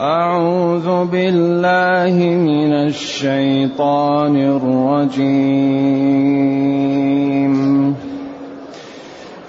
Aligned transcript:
أعوذ 0.00 1.04
بالله 1.04 2.36
من 2.36 2.72
الشيطان 2.72 4.36
الرجيم. 4.36 5.14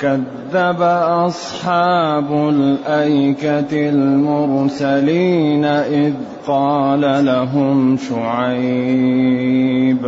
كذب 0.02 0.82
أصحاب 1.26 2.50
الأيكة 2.50 3.90
المرسلين 3.90 5.66
إذ 5.66 6.14
قال 6.48 7.26
لهم 7.26 7.98
شعيب. 7.98 10.02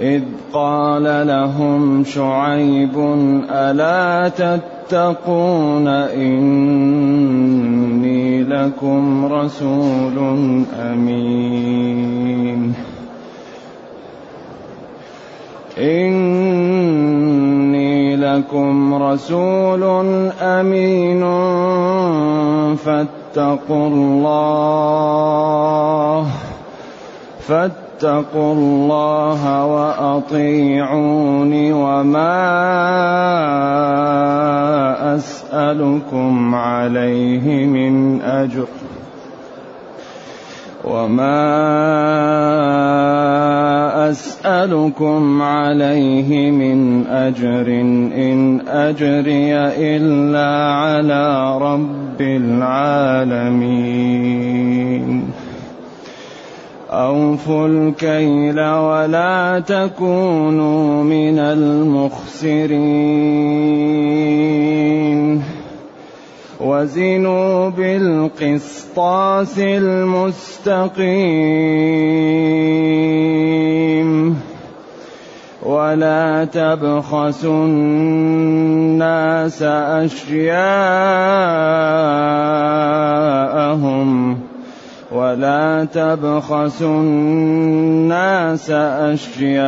إذ 0.00 0.22
قال 0.52 1.26
لهم 1.26 2.04
شعيب 2.04 2.98
ألا 3.50 4.28
تتقون 4.28 5.88
إني 5.88 8.03
لكم 8.48 9.32
رسول 9.32 10.18
أمين. 10.80 12.74
إني 15.78 17.36
لكم 18.16 18.94
رسول 18.94 19.82
أمين. 20.40 21.24
فاتقوا 22.76 23.86
الله 23.86 25.24
فاتقوا 27.40 27.83
فاتقوا 28.04 28.52
الله 28.52 29.66
وأطيعون 29.66 31.52
وما 31.72 32.36
أسألكم 35.16 36.54
عليه 36.54 37.66
من 37.66 38.20
أجر 38.20 38.66
وما 40.84 41.44
أسألكم 44.10 45.42
عليه 45.42 46.50
من 46.50 47.06
أجر 47.06 47.66
إن 48.16 48.60
أجري 48.68 49.56
إلا 49.96 50.72
على 50.72 51.58
رب 51.58 52.20
العالمين 52.20 53.94
أوفوا 56.94 57.66
الكيل 57.66 58.60
ولا 58.60 59.62
تكونوا 59.66 61.04
من 61.04 61.38
المخسرين 61.38 62.84
وزنوا 66.60 67.68
بالقسطاس 67.68 69.58
المستقيم 69.58 70.94
ولا 75.62 76.44
تبخسوا 76.44 77.64
الناس 77.64 79.62
أشياءهم 79.62 80.44
ولا 85.14 85.84
تبخسوا 85.84 87.00
الناس 87.00 88.70
أشياءهم 88.70 89.64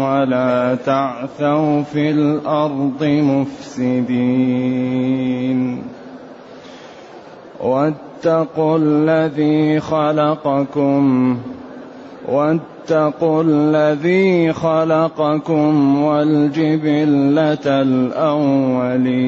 ولا 0.00 0.74
تعثوا 0.86 1.82
في 1.82 2.10
الأرض 2.10 3.04
مفسدين. 3.04 4.62
واتقوا 7.60 8.78
الذي 8.78 9.80
خلقكم 9.80 11.36
واتقوا 12.28 13.42
الذي 13.46 14.52
خلقكم 14.52 16.02
والجبلة 16.02 17.66
الأولين. 17.66 19.22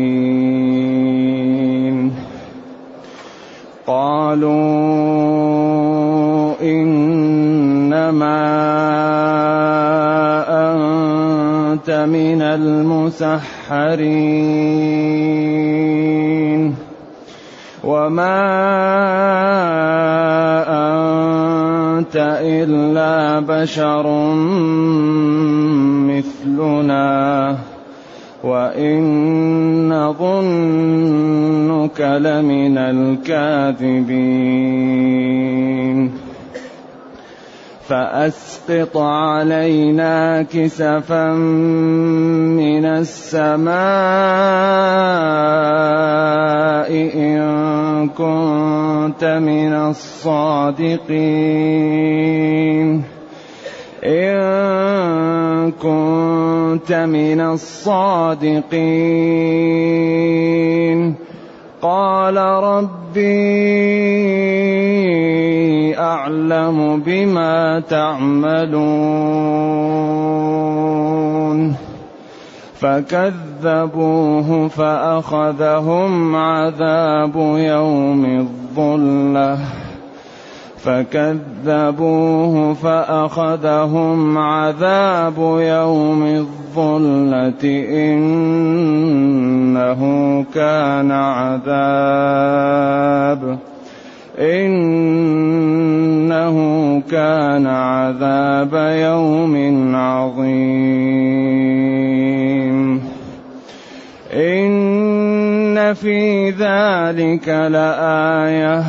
قالوا 3.86 4.54
إنما 6.62 8.44
أنت 10.48 11.90
من 11.90 12.42
المسحرين 12.42 13.54
وما 17.84 18.40
أنت 21.98 22.16
إلا 22.40 23.40
بشر 23.40 24.06
مثلنا 26.08 27.73
وان 28.44 29.88
نظنك 29.88 32.00
لمن 32.00 32.78
الكاذبين 32.78 34.24
فاسقط 37.88 38.96
علينا 38.96 40.42
كسفا 40.42 41.32
من 41.32 42.84
السماء 42.84 43.74
ان 47.16 48.08
كنت 48.08 49.24
من 49.24 49.74
الصادقين 49.74 51.14
إن 54.06 55.70
كنت 55.72 56.92
من 56.92 57.40
الصادقين. 57.40 58.34
قال 61.82 62.36
ربي 62.36 63.18
أعلم 65.98 67.02
بما 67.06 67.80
تعملون. 67.80 68.94
فكذبوه 72.80 74.68
فأخذهم 74.68 76.36
عذاب 76.36 77.36
يوم 77.56 78.24
الظلة. 78.24 79.83
فكذبوه 80.84 82.74
فأخذهم 82.74 84.38
عذاب 84.38 85.38
يوم 85.58 86.22
الظلة 86.26 87.64
إنه 88.04 90.00
كان 90.54 91.10
عذاب 91.10 92.44
إنه 94.38 95.78
كان 97.10 97.66
عذاب 97.66 98.74
يوم 98.74 99.94
عظيم 99.96 101.14
إن 104.34 105.94
في 105.94 106.50
ذلك 106.50 107.48
لآية 107.48 108.84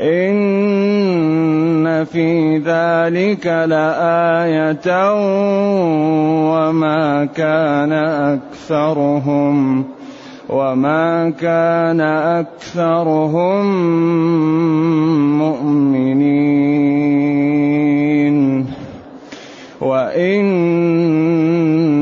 إن 0.00 1.88
في 2.04 2.58
ذلك 2.58 3.46
لآية 3.46 5.12
وما 6.54 7.24
كان 7.24 7.92
أكثرهم 7.92 9.84
وما 10.48 11.30
كان 11.30 12.00
أكثرهم 12.40 13.66
مؤمنين 15.38 16.68
وإن 19.80 20.48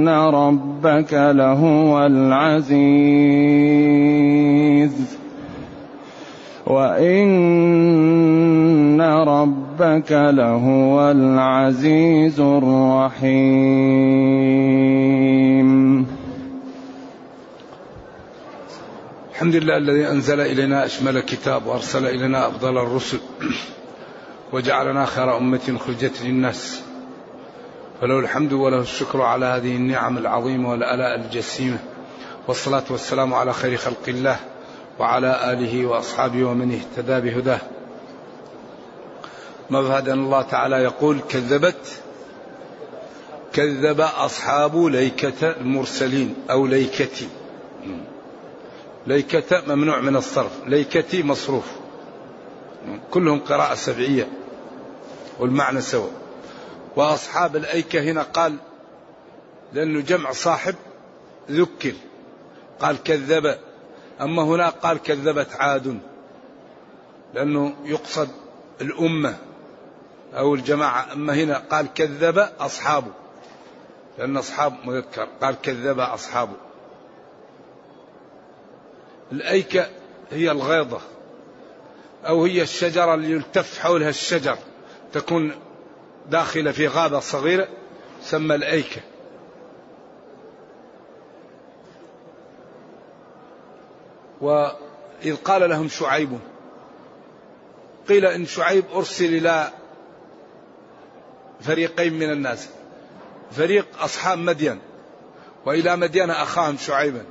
ربك 0.08 1.12
لهو 1.12 2.06
العزيز 2.06 3.56
وإن 6.66 7.26
ربك 9.00 10.12
لهو 10.12 11.10
العزيز 11.10 12.40
الرحيم. 12.40 13.36
الحمد 19.30 19.56
لله 19.56 19.76
الذي 19.76 20.08
أنزل 20.08 20.40
إلينا 20.40 20.84
أشمل 20.84 21.16
الكتاب 21.16 21.66
وأرسل 21.66 22.06
إلينا 22.06 22.48
أفضل 22.48 22.78
الرسل 22.78 23.18
وجعلنا 24.52 25.04
خير 25.04 25.36
أمة 25.36 25.78
خرجت 25.86 26.22
للناس. 26.24 26.82
فله 28.00 28.18
الحمد 28.18 28.52
وله 28.52 28.80
الشكر 28.80 29.22
على 29.22 29.46
هذه 29.46 29.76
النعم 29.76 30.18
العظيمة 30.18 30.70
والآلاء 30.70 31.20
الجسيمة. 31.20 31.78
والصلاة 32.48 32.84
والسلام 32.90 33.34
على 33.34 33.52
خير 33.52 33.76
خلق 33.76 34.08
الله. 34.08 34.36
وعلى 34.98 35.52
آله 35.52 35.86
وأصحابه 35.86 36.44
ومن 36.44 36.72
اهتدى 36.72 37.20
بهداه. 37.20 37.60
مبهد 39.70 40.08
أن 40.08 40.18
الله 40.18 40.42
تعالى 40.42 40.76
يقول 40.76 41.20
كذبت 41.28 42.02
كذب 43.52 44.00
أصحاب 44.00 44.84
ليكة 44.84 45.50
المرسلين 45.50 46.34
أو 46.50 46.66
ليكتي. 46.66 47.28
ليكة 49.06 49.62
ممنوع 49.74 50.00
من 50.00 50.16
الصرف 50.16 50.52
ليكتي 50.66 51.22
مصروف. 51.22 51.72
كلهم 53.10 53.40
قراءة 53.40 53.74
سبعية 53.74 54.28
والمعنى 55.38 55.80
سواء. 55.80 56.10
وأصحاب 56.96 57.56
الأيكة 57.56 58.00
هنا 58.00 58.22
قال 58.22 58.56
لأنه 59.72 60.00
جمع 60.00 60.32
صاحب 60.32 60.74
ذكر. 61.50 61.92
قال 62.80 63.02
كذب 63.02 63.58
أما 64.20 64.42
هنا 64.42 64.68
قال 64.68 65.02
كذبت 65.02 65.56
عاد 65.56 66.00
لأنه 67.34 67.74
يقصد 67.84 68.28
الأمة 68.80 69.36
أو 70.34 70.54
الجماعة. 70.54 71.12
أما 71.12 71.34
هنا 71.34 71.58
قال 71.58 71.94
كذب 71.94 72.38
أصحابه 72.60 73.12
لأن 74.18 74.36
أصحاب 74.36 74.74
مذكر 74.84 75.28
قال 75.42 75.60
كذب 75.62 76.00
أصحابه. 76.00 76.56
الأيكة 79.32 79.88
هي 80.30 80.50
الغيضة 80.50 81.00
أو 82.26 82.44
هي 82.44 82.62
الشجرة 82.62 83.14
اللي 83.14 83.30
يلتف 83.30 83.78
حولها 83.78 84.08
الشجر 84.08 84.58
تكون 85.12 85.52
داخلة 86.30 86.72
في 86.72 86.88
غابة 86.88 87.20
صغيرة 87.20 87.68
تسمى 88.22 88.54
الأيكة. 88.54 89.00
وإذ 94.40 95.36
قال 95.44 95.70
لهم 95.70 95.88
شعيب 95.88 96.38
قيل 98.08 98.26
إن 98.26 98.46
شعيب 98.46 98.84
أرسل 98.94 99.24
إلى 99.24 99.72
فريقين 101.60 102.12
من 102.12 102.32
الناس 102.32 102.68
فريق 103.50 103.86
أصحاب 104.02 104.38
مدين 104.38 104.80
وإلى 105.66 105.96
مدين 105.96 106.30
أخاهم 106.30 106.76
شعيبا. 106.76 107.24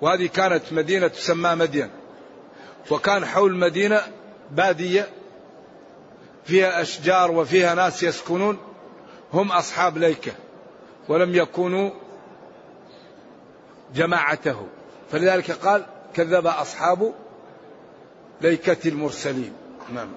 وهذه 0.00 0.26
كانت 0.26 0.72
مدينة 0.72 1.08
تسمى 1.08 1.54
مدين 1.54 1.90
وكان 2.90 3.26
حول 3.26 3.50
المدينة 3.50 4.02
بادية 4.50 5.08
فيها 6.44 6.82
أشجار 6.82 7.30
وفيها 7.30 7.74
ناس 7.74 8.02
يسكنون 8.02 8.58
هم 9.32 9.52
أصحاب 9.52 9.98
ليكة 9.98 10.32
ولم 11.08 11.34
يكونوا 11.34 11.90
جماعته. 13.94 14.66
فلذلك 15.12 15.50
قال 15.50 15.86
كذب 16.14 16.46
أصحاب 16.46 17.14
ليكة 18.40 18.88
المرسلين. 18.88 19.52
نعم. 19.94 20.08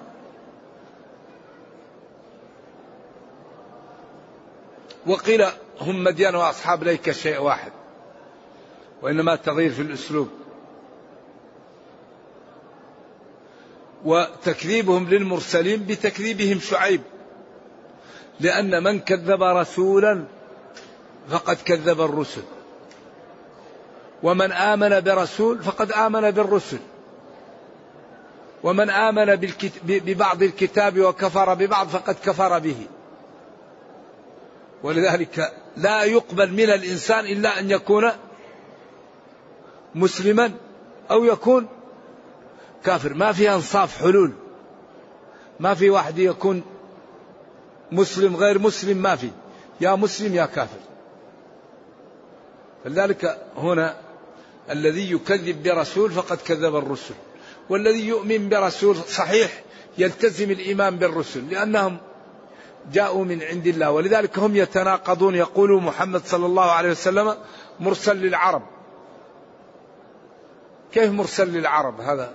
وقيل 5.06 5.44
هم 5.80 6.04
مديان 6.04 6.34
وأصحاب 6.34 6.84
ليكة 6.84 7.12
شيء 7.12 7.40
واحد 7.40 7.72
وإنما 9.02 9.36
تغيير 9.36 9.70
في 9.70 9.82
الأسلوب. 9.82 10.28
وتكذيبهم 14.04 15.08
للمرسلين 15.08 15.84
بتكذيبهم 15.86 16.60
شعيب 16.60 17.00
لأن 18.40 18.82
من 18.82 19.00
كذب 19.00 19.42
رسولا 19.42 20.24
فقد 21.28 21.56
كذب 21.56 22.00
الرسل. 22.00 22.42
ومن 24.24 24.52
آمن 24.52 25.00
برسول 25.00 25.62
فقد 25.62 25.92
آمن 25.92 26.30
بالرسل. 26.30 26.78
ومن 28.62 28.90
آمن 28.90 29.24
ببعض 29.84 30.42
الكتاب 30.42 31.00
وكفر 31.00 31.54
ببعض 31.54 31.86
فقد 31.88 32.16
كفر 32.24 32.58
به. 32.58 32.86
ولذلك 34.82 35.52
لا 35.76 36.02
يقبل 36.02 36.50
من 36.52 36.70
الإنسان 36.70 37.24
إلا 37.26 37.58
أن 37.58 37.70
يكون 37.70 38.10
مسلما 39.94 40.52
أو 41.10 41.24
يكون 41.24 41.66
كافر. 42.84 43.14
ما 43.14 43.32
في 43.32 43.54
أنصاف 43.54 44.02
حلول. 44.02 44.32
ما 45.60 45.74
في 45.74 45.90
واحد 45.90 46.18
يكون 46.18 46.62
مسلم 47.92 48.36
غير 48.36 48.58
مسلم 48.58 48.96
ما 48.96 49.16
في. 49.16 49.30
يا 49.80 49.94
مسلم 49.94 50.34
يا 50.34 50.46
كافر. 50.46 50.78
فلذلك 52.84 53.38
هنا 53.56 54.03
الذي 54.70 55.12
يكذب 55.12 55.62
برسول 55.62 56.10
فقد 56.10 56.36
كذب 56.36 56.76
الرسل 56.76 57.14
والذي 57.70 58.06
يؤمن 58.06 58.48
برسول 58.48 58.96
صحيح 58.96 59.62
يلتزم 59.98 60.50
الإيمان 60.50 60.96
بالرسل 60.96 61.50
لأنهم 61.50 61.98
جاءوا 62.92 63.24
من 63.24 63.42
عند 63.42 63.66
الله 63.66 63.90
ولذلك 63.90 64.38
هم 64.38 64.56
يتناقضون 64.56 65.34
يقول 65.34 65.82
محمد 65.82 66.26
صلى 66.26 66.46
الله 66.46 66.70
عليه 66.70 66.90
وسلم 66.90 67.34
مرسل 67.80 68.16
للعرب. 68.16 68.62
كيف 70.92 71.12
مرسل 71.12 71.48
للعرب 71.48 72.00
هذا؟ 72.00 72.34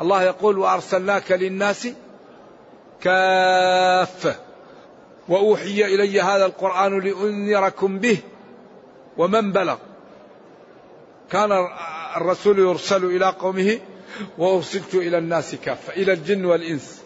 الله 0.00 0.22
يقول 0.22 0.58
وأرسلناك 0.58 1.32
للناس 1.32 1.88
كافة 3.00 4.34
وأوحي 5.28 5.84
إلي 5.84 6.20
هذا 6.20 6.46
القرآن 6.46 7.00
لأنذركم 7.00 7.98
به 7.98 8.18
ومن 9.16 9.52
بلغ 9.52 9.76
كان 11.30 11.68
الرسول 12.16 12.58
يرسل 12.58 13.04
إلى 13.04 13.26
قومه 13.26 13.80
وأرسلت 14.38 14.94
إلى 14.94 15.18
الناس 15.18 15.54
كافة 15.54 15.92
إلى 15.92 16.12
الجن 16.12 16.44
والإنس. 16.44 17.02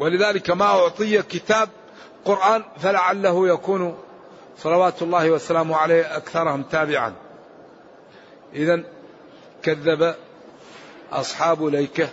ولذلك 0.00 0.50
ما 0.50 0.64
أعطي 0.64 1.22
كتاب 1.22 1.68
قرآن 2.24 2.62
فلعله 2.78 3.48
يكون 3.48 3.98
صلوات 4.58 5.02
الله 5.02 5.30
وسلامه 5.30 5.76
عليه 5.76 6.16
أكثرهم 6.16 6.62
تابعا. 6.62 7.14
إذا 8.54 8.84
كذب 9.62 10.14
أصحاب 11.12 11.64
ليكة 11.64 12.08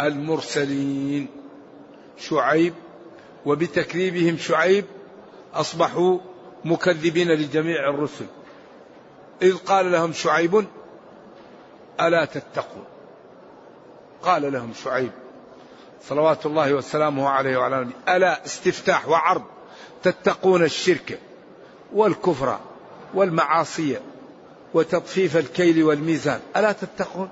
المرسلين 0.00 1.28
شعيب 2.18 2.74
وبتكذيبهم 3.46 4.36
شعيب 4.36 4.84
أصبحوا 5.54 6.18
مكذبين 6.64 7.28
لجميع 7.28 7.88
الرسل. 7.90 8.26
إذ 9.44 9.56
قال 9.56 9.92
لهم 9.92 10.12
شعيب 10.12 10.66
ألا 12.00 12.24
تتقون؟ 12.24 12.84
قال 14.22 14.52
لهم 14.52 14.72
شعيب 14.84 15.10
صلوات 16.08 16.46
الله 16.46 16.74
وسلامه 16.74 17.28
عليه 17.28 17.56
وعلى 17.56 17.80
نبيه 17.80 18.16
ألا 18.16 18.44
استفتاح 18.44 19.08
وعرض 19.08 19.42
تتقون 20.02 20.64
الشرك 20.64 21.18
والكفر 21.92 22.58
والمعاصي 23.14 23.98
وتطفيف 24.74 25.36
الكيل 25.36 25.82
والميزان 25.82 26.40
ألا 26.56 26.72
تتقون؟ 26.72 27.28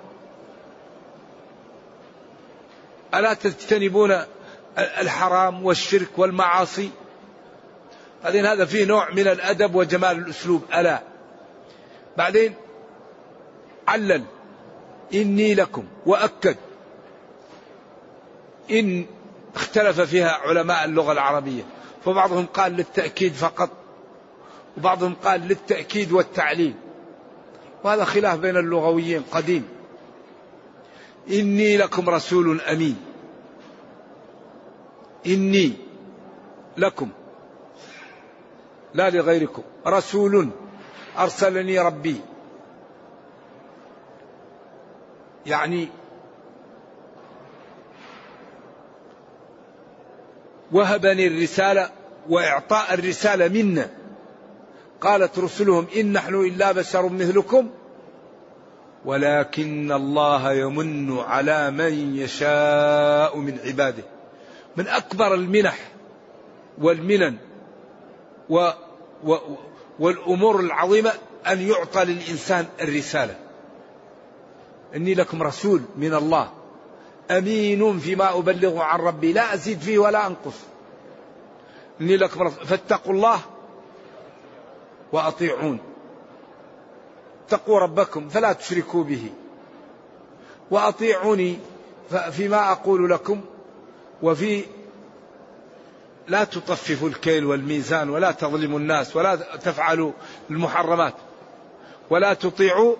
ألا 3.14 3.34
تجتنبون 3.34 4.22
الحرام 4.78 5.66
والشرك 5.66 6.18
والمعاصي؟ 6.18 6.90
بعدين 8.24 8.46
هذا 8.46 8.64
فيه 8.64 8.84
نوع 8.84 9.10
من 9.10 9.28
الأدب 9.28 9.74
وجمال 9.74 10.18
الأسلوب 10.18 10.62
ألا. 10.74 11.11
بعدين 12.18 12.54
علل. 13.88 14.24
إني 15.14 15.54
لكم 15.54 15.84
وأكد. 16.06 16.56
إن 18.70 19.06
اختلف 19.54 20.00
فيها 20.00 20.30
علماء 20.30 20.84
اللغة 20.84 21.12
العربية. 21.12 21.62
فبعضهم 22.04 22.46
قال 22.46 22.72
للتأكيد 22.72 23.32
فقط. 23.32 23.70
وبعضهم 24.76 25.14
قال 25.14 25.40
للتأكيد 25.40 26.12
والتعليل. 26.12 26.74
وهذا 27.84 28.04
خلاف 28.04 28.38
بين 28.38 28.56
اللغويين 28.56 29.22
قديم. 29.32 29.68
إني 31.30 31.76
لكم 31.76 32.08
رسول 32.08 32.60
أمين. 32.60 32.96
إني 35.26 35.72
لكم. 36.76 37.08
لا 38.94 39.10
لغيركم. 39.10 39.62
رسول 39.86 40.50
أرسلني 41.18 41.78
ربي. 41.78 42.20
يعني 45.46 45.88
وهبني 50.72 51.26
الرسالة 51.26 51.90
وإعطاء 52.28 52.94
الرسالة 52.94 53.48
منا. 53.48 53.90
قالت 55.00 55.38
رسلهم 55.38 55.86
إن 55.96 56.12
نحن 56.12 56.34
إلا 56.34 56.72
بشر 56.72 57.08
مثلكم 57.08 57.70
ولكن 59.04 59.92
الله 59.92 60.52
يمن 60.52 61.18
على 61.18 61.70
من 61.70 62.16
يشاء 62.16 63.36
من 63.36 63.58
عباده. 63.64 64.04
من 64.76 64.88
أكبر 64.88 65.34
المنح 65.34 65.78
والمنن 66.78 67.36
و 68.48 68.70
و 69.24 69.36
والأمور 70.02 70.60
العظيمة 70.60 71.12
أن 71.46 71.60
يعطى 71.60 72.04
للإنسان 72.04 72.66
الرسالة. 72.80 73.36
إني 74.96 75.14
لكم 75.14 75.42
رسول 75.42 75.82
من 75.96 76.14
الله 76.14 76.50
أمين 77.30 77.98
فيما 77.98 78.38
أبلغ 78.38 78.78
عن 78.78 78.98
ربي 78.98 79.32
لا 79.32 79.54
أزيد 79.54 79.78
فيه 79.78 79.98
ولا 79.98 80.26
أنقص. 80.26 80.54
إني 82.00 82.16
لكم 82.16 82.42
رسول 82.42 82.66
فاتقوا 82.66 83.12
الله 83.12 83.40
وأطيعون. 85.12 85.78
اتقوا 87.46 87.78
ربكم 87.78 88.28
فلا 88.28 88.52
تشركوا 88.52 89.04
به. 89.04 89.30
وأطيعوني 90.70 91.58
فيما 92.30 92.72
أقول 92.72 93.10
لكم 93.10 93.40
وفي 94.22 94.64
لا 96.28 96.44
تطففوا 96.44 97.08
الكيل 97.08 97.44
والميزان 97.44 98.10
ولا 98.10 98.30
تظلموا 98.30 98.78
الناس 98.78 99.16
ولا 99.16 99.34
تفعلوا 99.36 100.12
المحرمات 100.50 101.14
ولا 102.10 102.34
تطيعوا 102.34 102.96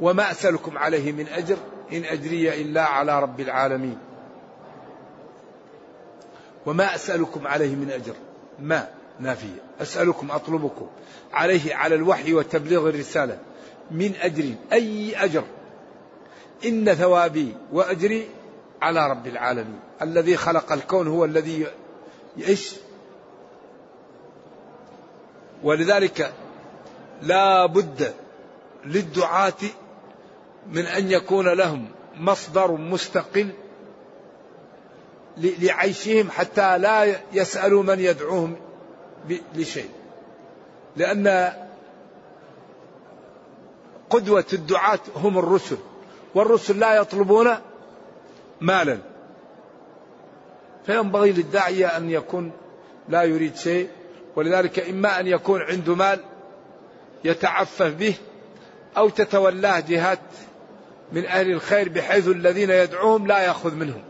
وما 0.00 0.30
أسألكم 0.30 0.78
عليه 0.78 1.12
من 1.12 1.28
أجر 1.28 1.56
إن 1.92 2.04
أجري 2.04 2.62
إلا 2.62 2.82
على 2.82 3.20
رب 3.22 3.40
العالمين. 3.40 3.98
وما 6.66 6.94
أسألكم 6.94 7.46
عليه 7.46 7.74
من 7.74 7.90
أجر. 7.90 8.14
ما 8.58 8.88
نافية. 9.20 9.62
أسألكم 9.80 10.30
أطلبكم 10.30 10.86
عليه 11.32 11.74
على 11.74 11.94
الوحي 11.94 12.34
وتبليغ 12.34 12.88
الرسالة. 12.88 13.38
من 13.90 14.12
أجر 14.20 14.54
أي 14.72 15.16
أجر. 15.24 15.44
إن 16.64 16.94
ثوابي 16.94 17.56
وأجري 17.72 18.28
على 18.82 19.10
رب 19.10 19.26
العالمين. 19.26 19.80
الذي 20.02 20.36
خلق 20.36 20.72
الكون 20.72 21.08
هو 21.08 21.24
الذي 21.24 21.66
إيش 22.38 22.74
ولذلك 25.62 26.32
لا 27.22 27.66
بد 27.66 28.14
للدعاة 28.84 29.62
من 30.70 30.86
أن 30.86 31.10
يكون 31.10 31.48
لهم 31.48 31.88
مصدر 32.16 32.72
مستقل 32.72 33.50
لعيشهم 35.36 36.30
حتى 36.30 36.78
لا 36.78 37.16
يسألوا 37.32 37.82
من 37.82 38.00
يدعوهم 38.00 38.56
لشيء. 39.54 39.90
لأن 40.96 41.52
قدوة 44.10 44.44
الدعاة 44.52 45.00
هم 45.16 45.38
الرسل 45.38 45.76
والرسل 46.34 46.78
لا 46.78 46.94
يطلبون 46.94 47.56
مالا. 48.62 48.98
فينبغي 50.86 51.32
للداعية 51.32 51.96
أن 51.96 52.10
يكون 52.10 52.52
لا 53.08 53.22
يريد 53.22 53.56
شيء 53.56 53.88
ولذلك 54.36 54.78
إما 54.78 55.20
أن 55.20 55.26
يكون 55.26 55.60
عنده 55.60 55.94
مال 55.94 56.20
يتعفف 57.24 57.94
به 57.94 58.14
أو 58.96 59.08
تتولاه 59.08 59.80
جهات 59.80 60.18
من 61.12 61.26
أهل 61.26 61.50
الخير 61.50 61.88
بحيث 61.88 62.28
الذين 62.28 62.70
يدعوهم 62.70 63.26
لا 63.26 63.38
يأخذ 63.38 63.74
منهم. 63.74 64.02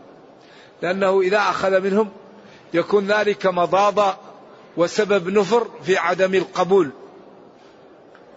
لأنه 0.81 1.21
إذا 1.21 1.37
أخذ 1.37 1.79
منهم 1.79 2.09
يكون 2.73 3.07
ذلك 3.07 3.45
مضاضة 3.45 4.15
وسبب 4.77 5.29
نفر 5.29 5.67
في 5.83 5.97
عدم 5.97 6.35
القبول. 6.35 6.89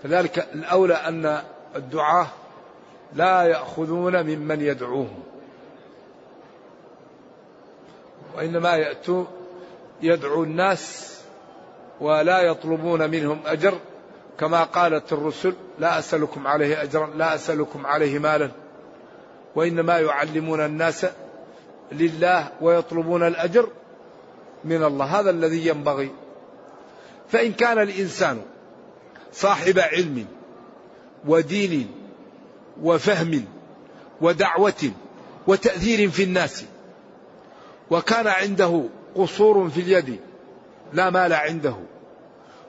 فذلك 0.02 0.49
الأولى 0.54 0.94
أن 0.94 1.42
الدعاة 1.76 2.26
لا 3.14 3.42
يأخذون 3.42 4.23
ممن 4.23 4.61
يدعوهم. 4.61 5.23
وإنما 8.37 8.75
يأتوا 8.76 9.25
يدعو 10.02 10.45
الناس 10.45 11.16
ولا 12.00 12.40
يطلبون 12.40 13.11
منهم 13.11 13.40
أجر 13.47 13.78
كما 14.38 14.64
قالت 14.64 15.12
الرسل 15.12 15.55
لا 15.78 15.99
أسألكم 15.99 16.47
عليه 16.47 16.83
أجرا 16.83 17.07
لا 17.07 17.35
أسألكم 17.35 17.87
عليه 17.87 18.19
مالا. 18.19 18.50
وإنما 19.55 19.99
يعلمون 19.99 20.61
الناس 20.61 21.07
لله 21.93 22.49
ويطلبون 22.61 23.23
الأجر 23.26 23.69
من 24.64 24.85
الله. 24.85 25.21
هذا 25.21 25.31
الذي 25.31 25.66
ينبغي. 25.66 26.11
فإن 27.28 27.52
كان 27.52 27.78
الإنسان 27.78 28.43
صاحب 29.33 29.78
علم 29.78 30.26
ودين 31.26 31.90
وفهم 32.83 33.45
ودعوة 34.21 34.90
وتأثير 35.47 36.11
في 36.11 36.23
الناس 36.23 36.64
وكان 37.90 38.26
عنده 38.26 38.85
قصور 39.16 39.69
في 39.71 39.81
اليد 39.81 40.21
لا 40.93 41.11
مال 41.11 41.33
عنده. 41.33 41.76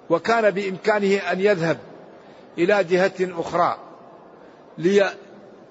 وكان 0.09 0.51
بإمكانه 0.51 1.17
أن 1.17 1.41
يذهب 1.41 1.77
إلى 2.57 2.83
جهة 2.83 3.13
أخرى 3.21 3.77
لي 4.77 5.13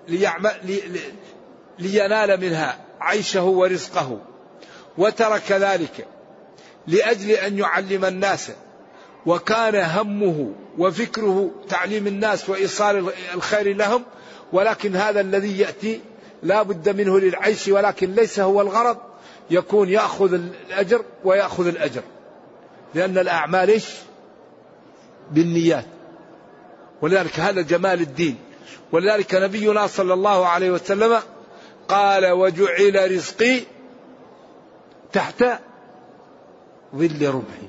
ليعمل 0.09 0.53
لي 0.62 0.81
لينال 1.79 2.41
منها 2.41 2.79
عيشه 3.00 3.45
ورزقه. 3.45 4.19
وترك 4.99 5.53
ذلك 5.53 6.07
لأجل 6.87 7.31
أن 7.31 7.59
يعلم 7.59 8.05
الناس. 8.05 8.50
وكان 9.26 9.75
همه 9.75 10.53
وفكره 10.79 11.50
تعليم 11.69 12.07
الناس 12.07 12.50
وإيصال 12.50 13.12
الخير 13.35 13.76
لهم. 13.76 14.03
ولكن 14.53 14.97
هذا 14.97 15.21
الذي 15.21 15.59
يأتي 15.59 16.00
لا 16.43 16.62
بد 16.62 16.97
منه 16.97 17.21
للعيش 17.21 17.69
ولكن 17.69 18.15
ليس 18.15 18.41
هو 18.41 18.61
الغرض. 18.61 18.97
يكون 19.50 19.88
يأخذ 19.88 20.35
الأجر 20.35 21.05
ويأخذ 21.25 21.67
الأجر. 21.67 22.03
لأن 22.95 23.19
الأعمال 23.19 23.71
إيش؟ 23.71 23.87
بالنيات. 25.31 25.85
ولذلك 27.03 27.41
هذا 27.41 27.61
جمال 27.61 28.00
الدين. 28.00 28.37
ولذلك 28.93 29.35
نبينا 29.35 29.87
صلى 29.87 30.15
الله 30.15 30.47
عليه 30.47 30.71
وسلم 30.71 31.21
قال 31.88 32.26
وجعل 32.26 33.12
رزقي 33.12 33.61
تحت 35.12 35.45
ظل 36.97 37.29
رمحي 37.29 37.69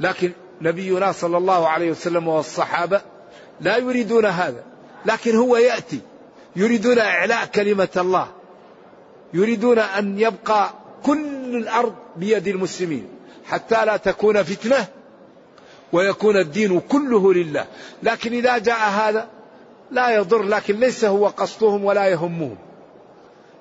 لكن 0.00 0.32
نبينا 0.60 1.12
صلى 1.12 1.36
الله 1.36 1.68
عليه 1.68 1.90
وسلم 1.90 2.28
والصحابة 2.28 3.02
لا 3.60 3.76
يريدون 3.76 4.26
هذا. 4.26 4.64
لكن 5.06 5.36
هو 5.36 5.56
يأتي. 5.56 6.00
يريدون 6.56 6.98
إعلاء 6.98 7.46
كلمة 7.46 7.88
الله. 7.96 8.28
يريدون 9.34 9.78
أن 9.78 10.18
يبقى 10.18 10.70
كل 11.02 11.56
الأرض 11.56 11.94
بيد 12.16 12.48
المسلمين 12.48 13.08
حتى 13.44 13.84
لا 13.84 13.96
تكون 13.96 14.42
فتنة 14.42 14.86
ويكون 15.92 16.36
الدين 16.36 16.80
كله 16.80 17.34
لله. 17.34 17.66
لكن 18.02 18.32
إذا 18.32 18.58
جاء 18.58 18.90
هذا 18.90 19.28
لا 19.90 20.10
يضر 20.10 20.42
لكن 20.42 20.80
ليس 20.80 21.04
هو 21.04 21.26
قصدهم 21.26 21.84
ولا 21.84 22.06
يهمهم. 22.06 22.56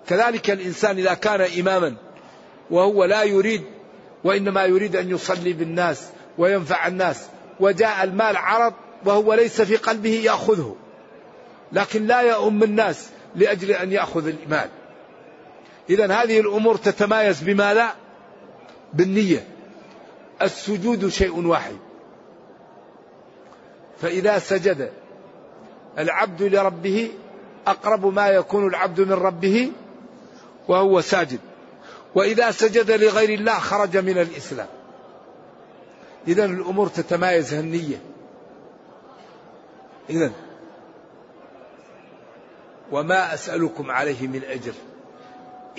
كذلك 0.07 0.51
الإنسان 0.51 0.97
إذا 0.97 1.13
كان 1.13 1.41
إماما 1.59 1.95
وهو 2.71 3.05
لا 3.05 3.23
يريد 3.23 3.61
وإنما 4.23 4.65
يريد 4.65 4.95
أن 4.95 5.09
يصلي 5.09 5.53
بالناس 5.53 6.03
وينفع 6.37 6.87
الناس 6.87 7.25
وجاء 7.59 8.03
المال 8.03 8.37
عرض 8.37 8.73
وهو 9.05 9.33
ليس 9.33 9.61
في 9.61 9.75
قلبه 9.75 10.21
يأخذه. 10.25 10.75
لكن 11.71 12.07
لا 12.07 12.21
يؤم 12.21 12.63
الناس 12.63 13.09
لأجل 13.35 13.71
أن 13.71 13.91
يأخذ 13.91 14.27
المال. 14.27 14.69
إذا 15.89 16.05
هذه 16.05 16.39
الأمور 16.39 16.75
تتمايز 16.75 17.43
بما 17.43 17.73
لا؟ 17.73 17.93
بالنية. 18.93 19.47
السجود 20.41 21.07
شيء 21.07 21.47
واحد. 21.47 21.75
فإذا 24.01 24.39
سجد 24.39 24.91
العبد 25.97 26.43
لربه 26.43 27.11
أقرب 27.67 28.05
ما 28.05 28.27
يكون 28.27 28.67
العبد 28.67 29.01
من 29.01 29.13
ربه 29.13 29.71
وهو 30.67 31.01
ساجد. 31.01 31.39
وإذا 32.15 32.51
سجد 32.51 32.91
لغير 32.91 33.29
الله 33.29 33.59
خرج 33.59 33.97
من 33.97 34.17
الإسلام. 34.17 34.67
إذا 36.27 36.45
الأمور 36.45 36.87
تتمايز 36.87 37.53
النية. 37.53 38.01
إذا 40.09 40.31
وما 42.91 43.33
أسألكم 43.33 43.91
عليه 43.91 44.27
من 44.27 44.43
أجر. 44.43 44.73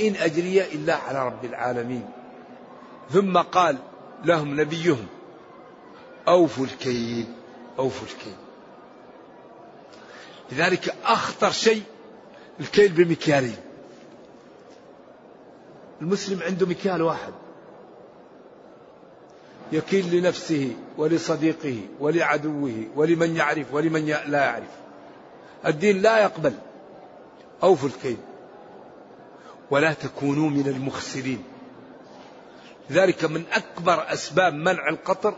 إن 0.00 0.16
أجري 0.16 0.64
إلا 0.64 0.94
على 0.94 1.26
رب 1.26 1.44
العالمين. 1.44 2.10
ثم 3.10 3.38
قال 3.38 3.76
لهم 4.24 4.60
نبيهم 4.60 5.06
أوفوا 6.28 6.64
الكيل 6.64 7.26
أوفوا 7.78 8.06
الكيل. 8.06 8.36
لذلك 10.52 10.94
أخطر 11.04 11.50
شيء 11.50 11.82
الكيل 12.60 12.92
بمكيالين. 12.92 13.56
المسلم 16.00 16.42
عنده 16.42 16.66
مكيال 16.66 17.02
واحد. 17.02 17.32
يكيل 19.72 20.16
لنفسه 20.16 20.76
ولصديقه 20.98 21.80
ولعدوه 22.00 22.84
ولمن 22.96 23.36
يعرف 23.36 23.74
ولمن 23.74 24.06
لا 24.06 24.44
يعرف. 24.44 24.70
الدين 25.66 26.02
لا 26.02 26.18
يقبل. 26.22 26.52
أوفوا 27.62 27.88
الكيل. 27.88 28.16
ولا 29.74 29.92
تكونوا 29.92 30.50
من 30.50 30.68
المخسرين. 30.68 31.44
ذلك 32.90 33.24
من 33.24 33.44
أكبر 33.52 34.12
أسباب 34.12 34.54
منع 34.54 34.88
القطر 34.88 35.34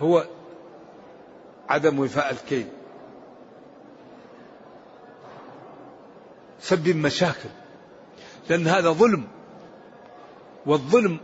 هو 0.00 0.26
عدم 1.68 1.98
وفاء 1.98 2.30
الكيل. 2.30 2.66
سبب 6.60 6.96
مشاكل. 6.96 7.48
لأن 8.50 8.66
هذا 8.66 8.90
ظلم. 8.90 9.24
والظلم 10.66 11.20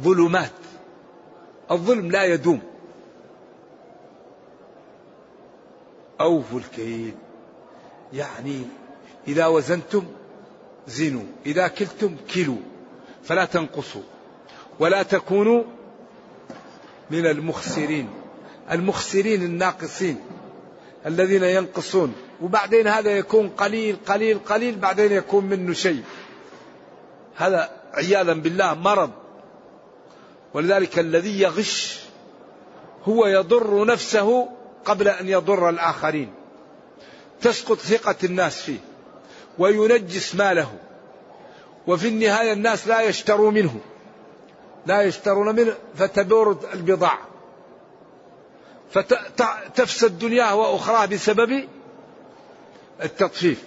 ظلمات. 0.00 0.50
الظلم 1.70 2.10
لا 2.10 2.24
يدوم. 2.24 2.60
أوفوا 6.20 6.58
الكيل. 6.58 7.14
يعني 8.12 8.62
إذا 9.28 9.46
وزنتم 9.46 10.19
زنوا. 10.88 11.24
إذا 11.46 11.68
كلتم 11.68 12.16
كلوا 12.34 12.58
فلا 13.24 13.44
تنقصوا. 13.44 14.02
ولا 14.78 15.02
تكونوا 15.02 15.64
من 17.10 17.26
المخسرين. 17.26 18.08
المخسرين 18.70 19.42
الناقصين 19.42 20.20
الذين 21.06 21.42
ينقصون. 21.42 22.14
وبعدين 22.42 22.86
هذا 22.86 23.10
يكون 23.10 23.48
قليل 23.48 23.96
قليل 24.06 24.38
قليل 24.38 24.78
بعدين 24.78 25.12
يكون 25.12 25.44
منه 25.44 25.72
شيء. 25.72 26.02
هذا 27.36 27.70
عياذا 27.94 28.32
بالله 28.32 28.74
مرض. 28.74 29.10
ولذلك 30.54 30.98
الذي 30.98 31.40
يغش 31.40 32.00
هو 33.04 33.26
يضر 33.26 33.84
نفسه 33.86 34.48
قبل 34.84 35.08
أن 35.08 35.28
يضر 35.28 35.68
الآخرين. 35.68 36.32
تسقط 37.40 37.78
ثقة 37.78 38.16
الناس 38.24 38.60
فيه. 38.60 38.89
وينجس 39.58 40.34
ماله. 40.34 40.72
وفي 41.86 42.08
النهاية 42.08 42.52
الناس 42.52 42.88
لا 42.88 43.00
يشتروا 43.00 43.50
منه. 43.50 43.80
لا 44.86 45.02
يشترون 45.02 45.56
منه 45.56 45.74
فتدور 45.96 46.58
البضاعة. 46.74 47.18
فتفسد 48.90 50.18
دنياه 50.18 50.56
وأخراه 50.56 51.06
بسبب 51.06 51.68
التطفيف. 53.02 53.62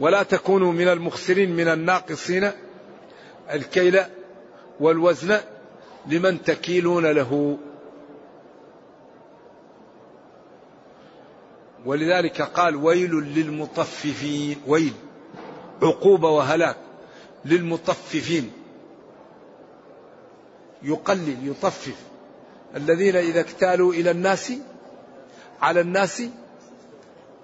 ولا 0.00 0.22
تكونوا 0.22 0.72
من 0.72 0.88
المخسرين 0.88 1.56
من 1.56 1.68
الناقصين 1.68 2.50
الكيل 3.52 4.00
والوزن 4.80 5.40
لمن 6.06 6.42
تكيلون 6.42 7.06
له. 7.06 7.58
ولذلك 11.86 12.42
قال 12.42 12.76
ويل 12.76 13.10
للمطففين 13.10 14.56
ويل 14.66 14.92
عقوبة 15.82 16.30
وهلاك 16.30 16.76
للمطففين. 17.44 18.50
يقلل 20.82 21.36
يطفف. 21.48 21.96
الذين 22.76 23.16
إذا 23.16 23.40
اكتالوا 23.40 23.92
إلى 23.92 24.10
الناس 24.10 24.52
على 25.60 25.80
الناس 25.80 26.22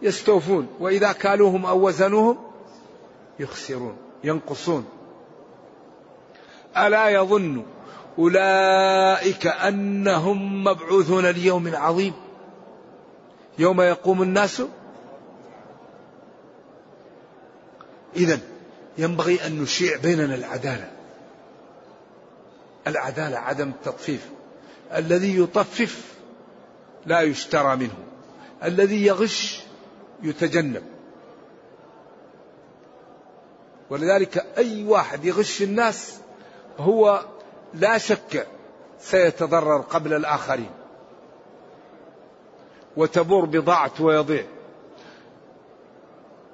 يستوفون. 0.03 0.67
وإذا 0.81 1.13
كالوهم 1.13 1.67
أو 1.67 1.87
وزنوهم 1.87 2.39
يخسرون 3.41 3.97
ينقصون. 4.25 4.85
ألا 6.77 7.09
يظن 7.09 7.63
أولئك 8.19 9.47
أنهم 9.47 10.65
مبعوثون 10.65 11.27
ليوم 11.27 11.75
عظيم؟ 11.75 12.13
يوم 13.59 13.81
يقوم 13.81 14.23
الناس. 14.23 14.63
إذا 18.17 18.39
ينبغي 18.99 19.47
أن 19.47 19.63
نشيع 19.63 19.97
بيننا 19.97 20.35
العدالة. 20.35 20.91
العدالة 22.87 23.39
عدم 23.39 23.69
التطفيف. 23.69 24.29
الذي 24.95 25.39
يطفف 25.39 26.05
لا 27.07 27.21
يشترى 27.21 27.77
منه. 27.77 27.99
الذي 28.65 29.07
يغش 29.07 29.63
يتجنب. 30.23 30.83
ولذلك 33.91 34.47
أي 34.59 34.85
واحد 34.85 35.25
يغش 35.25 35.63
الناس 35.63 36.19
هو 36.79 37.25
لا 37.75 37.99
شك 37.99 38.47
سيتضرر 39.01 39.81
قبل 39.81 40.15
الآخرين. 40.15 40.71
وتبور 42.99 43.45
بضاعته 43.45 44.05
ويضيع. 44.05 44.45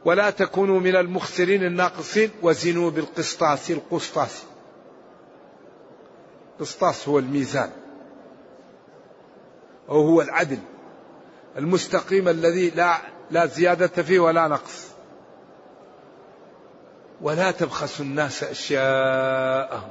ولا 0.05 0.31
تكونوا 0.31 0.81
من 0.81 0.97
المخسرين 0.97 1.65
الناقصين 1.65 2.31
وزنوا 2.43 2.91
بالقسطاس 2.91 3.71
القسطاس. 3.71 4.43
القسطاس 6.55 7.09
هو 7.09 7.19
الميزان. 7.19 7.71
أو 9.89 10.07
هو 10.07 10.23
العدل. 10.23 10.59
المستقيم 11.57 12.29
الذي 12.29 12.71
لا 12.71 12.97
لا 13.31 13.47
زيادة 13.47 14.03
فيه 14.03 14.19
ولا 14.19 14.49
نقص. 14.49 14.87
ولا 17.23 17.51
تبخسوا 17.51 18.05
الناس 18.05 18.45
أشياءهم. 18.45 19.91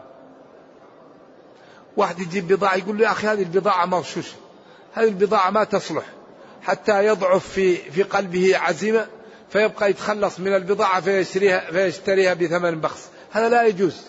واحد 1.98 2.20
يجيب 2.20 2.48
بضاعة 2.48 2.76
يقول 2.76 2.98
له 2.98 3.04
يا 3.06 3.12
أخي 3.12 3.28
هذه 3.28 3.42
البضاعة 3.44 3.86
مغشوشة 3.86 4.36
هذه 4.94 5.08
البضاعة 5.08 5.50
ما 5.50 5.64
تصلح. 5.64 6.06
حتى 6.64 7.06
يضعف 7.06 7.48
في 7.48 7.76
في 7.76 8.04
قلبه 8.04 8.58
عزيمة 8.58 9.08
فيبقى 9.50 9.90
يتخلص 9.90 10.40
من 10.40 10.56
البضاعة 10.56 11.02
فيشتريها 11.02 11.72
فيشتريها 11.72 12.34
بثمن 12.34 12.82
بخس. 12.82 13.10
هذا 13.32 13.50
لا 13.50 13.64
يجوز. 13.64 14.02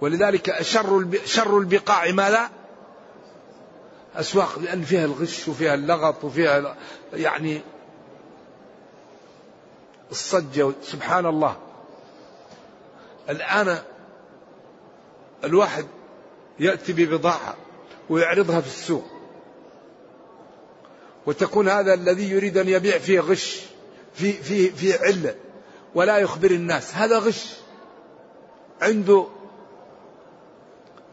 ولذلك 0.00 0.62
شر 0.62 1.08
شر 1.24 1.58
البقاع 1.58 2.10
ماذا؟ 2.10 2.50
أسواق 4.16 4.58
لأن 4.58 4.82
فيها 4.82 5.04
الغش 5.04 5.48
وفيها 5.48 5.74
اللغط 5.74 6.24
وفيها 6.24 6.76
يعني 7.12 7.60
الصجة. 10.10 10.72
سبحان 10.82 11.26
الله. 11.26 11.56
الآن 13.30 13.78
الواحد 15.44 15.86
يأتي 16.60 16.92
ببضاعة 16.92 17.56
ويعرضها 18.10 18.60
في 18.60 18.66
السوق. 18.66 19.04
وتكون 21.26 21.68
هذا 21.68 21.94
الذي 21.94 22.30
يريد 22.30 22.58
أن 22.58 22.68
يبيع 22.68 22.98
فيه 22.98 23.20
غش 23.20 23.62
في 24.14 24.32
في 24.32 24.70
في 24.70 24.94
علة. 25.06 25.34
ولا 25.94 26.18
يخبر 26.18 26.50
الناس. 26.50 26.94
هذا 26.94 27.18
غش. 27.18 27.54
عنده 28.82 29.26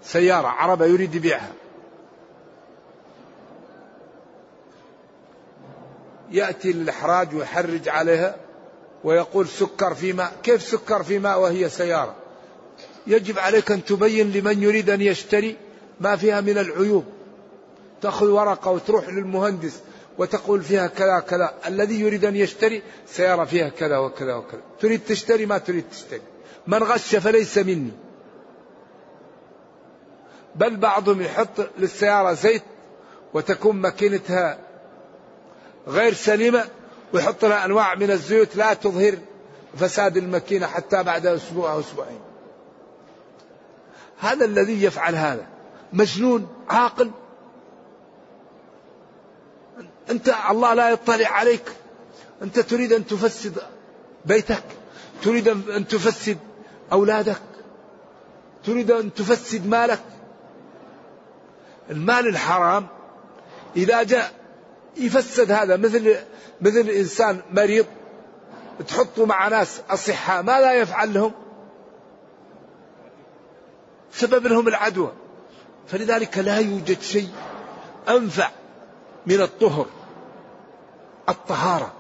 سيارة 0.04 0.48
عربة 0.48 0.86
يريد 0.86 1.16
يبيعها. 1.16 1.54
يأتي 6.32 6.74
للإحراج 6.74 7.36
ويحرج 7.36 7.90
عليها 7.90 8.36
ويقول 9.04 9.48
سكر 9.48 9.96
في 9.96 10.14
ماء. 10.14 10.34
كيف 10.44 10.62
سكر 10.62 11.04
في 11.04 11.20
ماء 11.20 11.40
وهي 11.40 11.70
سيارة؟ 11.70 12.23
يجب 13.08 13.40
عليك 13.40 13.72
أن 13.72 13.86
تبين 13.86 14.32
لمن 14.32 14.64
يريد 14.64 14.90
أن 14.90 15.02
يشتري 15.02 15.58
ما 16.00 16.16
فيها 16.16 16.42
من 16.42 16.58
العيوب. 16.58 17.06
تأخذ 18.02 18.30
ورقة 18.30 18.72
وتروح 18.72 19.10
للمهندس 19.10 19.80
وتقول 20.18 20.62
فيها 20.62 20.88
كذا 20.88 21.20
كذا. 21.20 21.54
الذي 21.68 22.00
يريد 22.00 22.26
أن 22.26 22.36
يشتري 22.36 22.84
سيارة 23.08 23.44
فيها 23.44 23.70
كذا 23.70 23.98
وكذا 23.98 24.34
وكذا. 24.36 24.62
تريد 24.80 25.02
تشتري 25.08 25.46
ما 25.46 25.58
تريد 25.58 25.86
تشتري. 25.92 26.22
من 26.68 26.84
غش 26.84 27.16
فليس 27.16 27.58
مني. 27.58 27.92
بل 30.56 30.78
بعضهم 30.78 31.22
يحط 31.22 31.70
للسيارة 31.78 32.34
زيت 32.34 32.64
وتكون 33.34 33.76
ماكينتها 33.76 34.58
غير 35.88 36.14
سليمة 36.14 36.66
ويحط 37.14 37.46
لها 37.46 37.66
أنواع 37.66 37.96
من 37.96 38.12
الزيوت 38.12 38.56
لا 38.56 38.74
تظهر 38.74 39.18
فساد 39.78 40.18
الماكينة 40.18 40.68
حتى 40.68 41.04
بعد 41.04 41.26
أسبوع 41.26 41.74
أو 41.74 41.80
أسبوعين. 41.80 42.20
هذا 44.20 44.46
الذي 44.46 44.84
يفعل 44.84 45.16
هذا. 45.16 45.48
مجنون 45.94 46.48
عاقل. 46.70 47.12
أنت 50.10 50.36
الله 50.50 50.74
لا 50.74 50.90
يطلع 50.90 51.28
عليك. 51.28 51.64
أنت 52.42 52.60
تريد 52.60 52.94
أن 52.94 53.08
تفسد 53.08 53.58
بيتك 54.26 54.64
تريد 55.24 55.48
أن 55.48 55.88
تفسد 55.88 56.38
أولادك 56.92 57.42
تريد 58.66 58.92
أن 58.92 59.14
تفسد 59.14 59.68
مالك. 59.68 60.00
المال 61.90 62.28
الحرام 62.28 62.88
إذا 63.76 64.04
جاء 64.04 64.32
يفسد 64.98 65.52
هذا 65.52 65.78
مثل 65.78 66.16
مثل 66.62 66.90
إنسان 66.90 67.42
مريض 67.52 67.86
تحطه 68.88 69.26
مع 69.26 69.48
ناس 69.48 69.82
أصحاء 69.90 70.44
ماذا 70.44 70.74
يفعل 70.74 71.14
لهم؟ 71.14 71.32
سبب 74.16 74.48
لهم 74.48 74.68
العدوى. 74.68 75.12
فلذلك 75.88 76.38
لا 76.38 76.58
يوجد 76.58 77.02
شيء 77.02 77.30
أنفع 78.10 78.50
من 79.26 79.42
الطهر 79.42 79.86
الطهارة. 81.30 81.94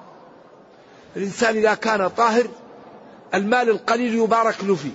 الإنسان 1.17 1.55
إذا 1.55 1.73
كان 1.73 2.07
طاهر 2.07 2.47
المال 3.33 3.69
القليل 3.69 4.13
يبارك 4.13 4.63
له 4.63 4.75
فيه. 4.75 4.93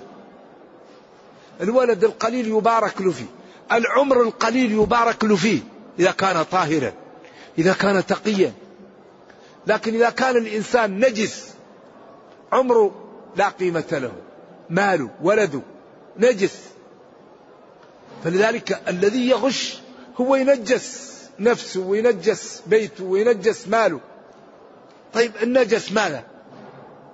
الولد 1.60 2.04
القليل 2.04 2.48
يبارك 2.48 3.00
له 3.00 3.12
فيه. 3.12 3.26
العمر 3.72 4.22
القليل 4.22 4.72
يبارك 4.72 5.24
له 5.24 5.36
فيه 5.36 5.60
إذا 5.98 6.10
كان 6.10 6.42
طاهرا 6.42 6.92
إذا 7.58 7.72
كان 7.72 8.06
تقيا. 8.06 8.52
لكن 9.66 9.94
إذا 9.94 10.10
كان 10.10 10.36
الإنسان 10.36 11.00
نجس 11.00 11.48
عمره 12.52 12.94
لا 13.36 13.48
قيمة 13.48 13.84
له. 13.92 14.12
ماله 14.70 15.10
ولده 15.22 15.60
نجس. 16.16 16.77
فلذلك 18.24 18.82
الذي 18.88 19.28
يغش 19.28 19.78
هو 20.20 20.34
ينجس 20.34 21.18
نفسه 21.38 21.80
وينجس 21.80 22.62
بيته 22.66 23.04
وينجس 23.04 23.68
ماله. 23.68 24.00
طيب 25.14 25.32
النجس 25.42 25.92
ماذا؟ 25.92 26.24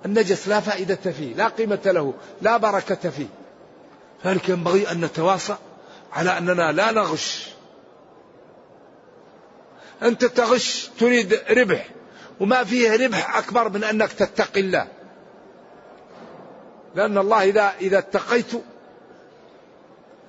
النجس 0.05 0.47
لا 0.47 0.59
فائدة 0.59 0.95
فيه 0.95 1.33
لا 1.35 1.47
قيمة 1.47 1.79
له 1.85 2.13
لا 2.41 2.57
بركة 2.57 3.09
فيه. 3.09 3.27
فلذلك 4.23 4.49
ينبغي 4.49 4.91
أن 4.91 5.05
نتواصى 5.05 5.55
على 6.13 6.37
أننا 6.37 6.71
لا 6.71 6.91
نغش. 6.91 7.49
أنت 10.03 10.25
تغش 10.25 10.89
تريد 10.99 11.39
ربح 11.49 11.89
وما 12.39 12.63
فيه 12.63 13.05
ربح 13.05 13.37
أكبر 13.37 13.69
من 13.69 13.83
أنك 13.83 14.13
تتقي 14.13 14.59
الله. 14.59 14.87
لأن 16.95 17.17
الله 17.17 17.43
إذا 17.43 17.73
إذا 17.81 17.97
اتقيت 17.97 18.51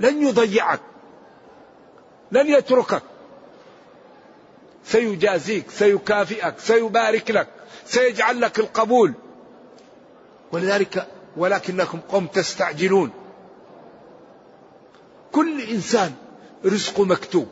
لن 0.00 0.26
يضيعك 0.26 0.80
لن 2.32 2.46
يتركك. 2.46 3.02
سيجازيك 4.84 5.70
سيكافئك 5.70 6.58
سيبارك 6.58 7.30
لك 7.30 7.48
سيجعل 7.86 8.40
لك 8.40 8.58
القبول. 8.58 9.12
ولذلك 10.52 11.06
ولكنكم 11.36 12.00
قوم 12.00 12.26
تستعجلون. 12.26 13.10
كل 15.32 15.60
إنسان 15.60 16.14
رزقه 16.64 17.04
مكتوب. 17.04 17.48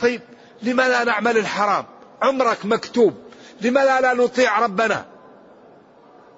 طيب 0.00 0.20
لما 0.62 0.88
لا 0.88 1.04
نعمل 1.04 1.38
الحرام؟ 1.38 1.84
عمرك 2.22 2.66
مكتوب. 2.66 3.14
لما 3.60 3.80
لا 3.80 4.14
نطيع 4.14 4.58
ربنا؟ 4.58 5.06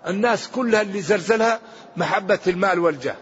الناس 0.07 0.49
كلها 0.49 0.83
اللي 0.83 1.01
زلزلها 1.01 1.61
محبة 1.97 2.38
المال 2.47 2.79
والجاه. 2.79 3.16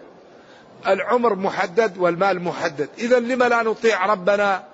العمر 0.86 1.34
محدد 1.34 1.98
والمال 1.98 2.42
محدد. 2.42 2.88
إذا 2.98 3.18
لما 3.18 3.48
لا 3.48 3.62
نطيع 3.62 4.06
ربنا 4.06 4.64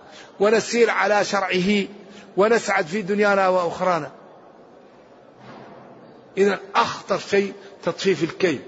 ونسير 0.41 0.91
على 0.91 1.25
شرعه 1.25 1.85
ونسعد 2.37 2.87
في 2.87 3.03
دنيانا 3.03 3.49
وأخرانا؟ 3.49 4.11
إذا 6.39 6.61
أخطر 6.75 7.19
شيء 7.19 7.53
تطفيف 7.83 8.23
الكيل. 8.23 8.61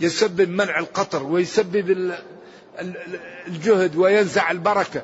يسبب 0.00 0.48
منع 0.48 0.78
القطر 0.78 1.22
ويسبب 1.22 2.14
الجهد 3.46 3.96
وينزع 3.96 4.50
البركة. 4.50 5.02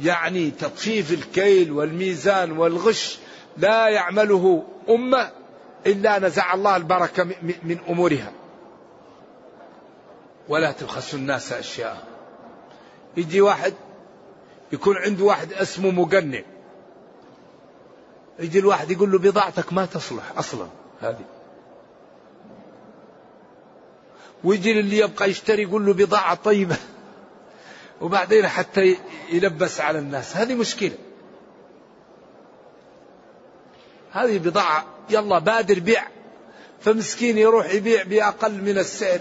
يعني 0.00 0.50
تطفيف 0.50 1.12
الكيل 1.12 1.72
والميزان 1.72 2.58
والغش 2.58 3.18
لا 3.56 3.88
يعمله 3.88 4.64
أمة 4.88 5.30
إلا 5.86 6.18
نزع 6.18 6.54
الله 6.54 6.76
البركة 6.76 7.24
من 7.42 7.78
أمورها. 7.88 8.32
ولا 10.48 10.72
تبخسوا 10.72 11.18
الناس 11.18 11.52
أشياء. 11.52 12.06
يجي 13.16 13.40
واحد 13.40 13.74
يكون 14.72 14.96
عنده 14.96 15.24
واحد 15.24 15.52
اسمه 15.52 15.90
مقنع. 15.90 16.42
يجي 18.38 18.58
الواحد 18.58 18.90
يقول 18.90 19.12
له 19.12 19.18
بضاعتك 19.18 19.72
ما 19.72 19.86
تصلح 19.86 20.32
أصلا. 20.38 20.66
هذه. 21.00 21.24
ويجي 24.44 24.80
اللي 24.80 24.98
يبقى 24.98 25.30
يشتري 25.30 25.62
يقول 25.62 25.86
له 25.86 25.92
بضاعة 25.92 26.34
طيبة. 26.34 26.76
وبعدين 28.00 28.48
حتى 28.48 28.96
يلبس 29.32 29.80
على 29.80 29.98
الناس. 29.98 30.36
هذه 30.36 30.54
مشكلة. 30.54 30.96
هذه 34.12 34.38
بضاعة 34.38 34.91
يلا 35.10 35.38
بادر 35.38 35.78
بيع. 35.78 36.08
فمسكين 36.80 37.38
يروح 37.38 37.74
يبيع 37.74 38.02
بأقل 38.02 38.52
من 38.52 38.78
السعر. 38.78 39.20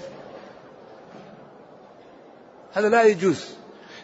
هذا 2.73 2.89
لا 2.89 3.03
يجوز. 3.03 3.45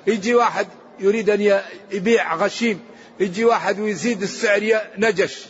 يجي 0.07 0.35
واحد 0.35 0.67
يريد 0.99 1.29
أن 1.29 1.61
يبيع 1.91 2.35
غشيم 2.35 2.79
يجي 3.19 3.45
واحد 3.45 3.79
ويزيد 3.79 4.21
السعر 4.21 4.81
نجش. 4.97 5.45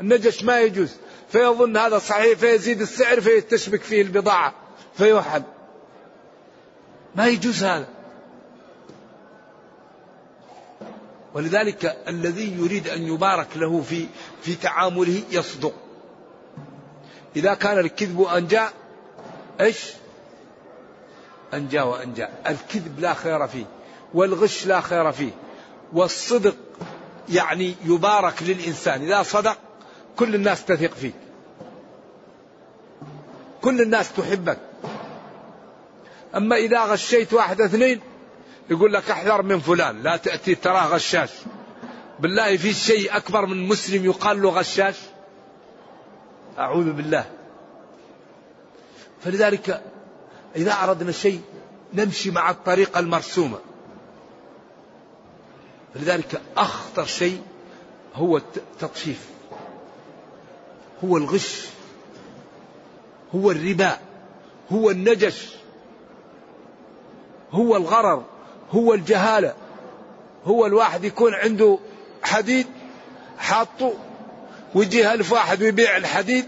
النجش 0.00 0.44
ما 0.44 0.60
يجوز. 0.60 0.96
فيظن 1.32 1.76
هذا 1.76 1.98
صحيح 1.98 2.38
فيزيد 2.38 2.80
السعر 2.80 3.20
فيتشبك 3.20 3.82
فيه 3.82 4.02
البضاعة. 4.02 4.54
فيوحد 4.96 5.42
ما 7.16 7.28
يجوز 7.28 7.64
هذا. 7.64 7.86
ولذلك 11.34 11.96
الذي 12.08 12.56
يريد 12.58 12.88
أن 12.88 13.02
يبارك 13.02 13.56
له 13.56 13.80
في 13.80 14.06
في 14.42 14.54
تعامله 14.54 15.22
يصدق. 15.30 15.74
إذا 17.36 17.54
كان 17.54 17.78
الكذب 17.78 18.22
أنجى 18.22 18.62
إيش؟ 19.60 19.92
أنجى 21.54 21.80
وأنجى 21.80 22.26
الكذب 22.46 23.00
لا 23.00 23.14
خير 23.14 23.46
فيه 23.46 23.64
والغش 24.14 24.66
لا 24.66 24.80
خير 24.80 25.12
فيه 25.12 25.30
والصدق 25.92 26.56
يعني 27.28 27.74
يبارك 27.84 28.42
للإنسان. 28.42 29.02
إذا 29.02 29.22
صدق 29.22 29.58
كل 30.16 30.34
الناس 30.34 30.64
تثق 30.64 30.94
فيك. 30.94 31.14
كل 33.62 33.80
الناس 33.80 34.12
تحبك. 34.12 34.58
أما 36.36 36.56
إذا 36.56 36.84
غشيت 36.84 37.32
واحد 37.32 37.60
اثنين 37.60 38.00
يقول 38.70 38.92
لك 38.92 39.10
احذر 39.10 39.42
من 39.42 39.60
فلان 39.60 40.02
لا 40.02 40.16
تأتي 40.16 40.54
تراه 40.54 40.86
غشاش. 40.86 41.30
بالله 42.20 42.56
في 42.56 42.72
شيء 42.72 43.16
أكبر 43.16 43.46
من 43.46 43.68
مسلم 43.68 44.04
يقال 44.04 44.42
له 44.42 44.50
غشاش؟ 44.50 44.96
أعوذ 46.58 46.92
بالله. 46.92 47.30
فلذلك 49.24 49.82
إذا 50.56 50.72
أردنا 50.72 51.12
شيء 51.12 51.40
نمشي 51.94 52.30
مع 52.30 52.50
الطريقة 52.50 52.98
المرسومة. 52.98 53.58
لذلك 55.96 56.40
أخطر 56.56 57.04
شيء 57.04 57.42
هو 58.14 58.36
التطفيف. 58.36 59.28
هو 61.04 61.16
الغش. 61.16 61.66
هو 63.34 63.50
الربا. 63.50 63.98
هو 64.72 64.90
النجش. 64.90 65.48
هو 67.52 67.76
الغرر. 67.76 68.24
هو 68.70 68.94
الجهالة. 68.94 69.54
هو 70.44 70.66
الواحد 70.66 71.04
يكون 71.04 71.34
عنده 71.34 71.78
حديد 72.22 72.66
حاطه 73.38 73.94
ويجي 74.74 75.12
ألف 75.12 75.32
واحد 75.32 75.62
ويبيع 75.62 75.96
الحديد 75.96 76.44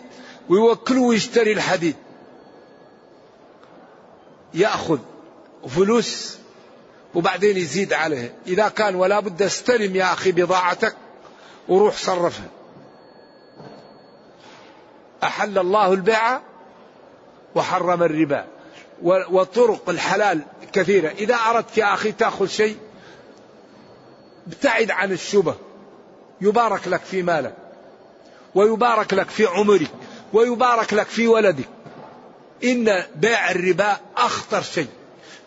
ويوكله 0.48 1.00
ويشتري 1.00 1.52
الحديد. 1.52 1.96
يأخذ 4.54 4.98
فلوس 5.68 6.38
وبعدين 7.14 7.56
يزيد 7.56 7.92
عليه. 7.92 8.35
إذا 8.46 8.68
كان 8.68 8.94
ولا 8.94 9.20
بد 9.20 9.42
استلم 9.42 9.96
يا 9.96 10.12
أخي 10.12 10.32
بضاعتك 10.32 10.96
وروح 11.68 11.96
صرفها. 11.96 12.48
أحل 15.22 15.58
الله 15.58 15.92
البيع 15.92 16.40
وحرم 17.54 18.02
الربا. 18.02 18.46
وطرق 19.02 19.88
الحلال 19.88 20.40
كثيرة. 20.72 21.08
إذا 21.08 21.35
أردت 21.35 21.78
يا 21.78 21.94
أخي 21.94 22.12
تأخذ 22.12 22.46
شيء 22.46 22.76
ابتعد 24.46 24.90
عن 24.90 25.12
الشبه. 25.12 25.55
يبارك 26.40 26.88
لك 26.88 27.00
في 27.00 27.22
مالك 27.22 27.55
ويبارك 28.55 29.14
لك 29.14 29.28
في 29.28 29.46
عمرك 29.46 29.90
ويبارك 30.33 30.94
لك 30.94 31.07
في 31.07 31.26
ولدك. 31.26 31.68
إن 32.64 33.02
بيع 33.16 33.50
الربا 33.50 33.96
أخطر 34.16 34.62
شيء. 34.62 34.88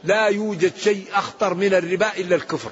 لا 0.04 0.28
يوجد 0.28 0.76
شيء 0.76 1.08
أخطر 1.14 1.54
من 1.54 1.74
الربا 1.74 2.18
إلا 2.18 2.36
الكفر. 2.36 2.72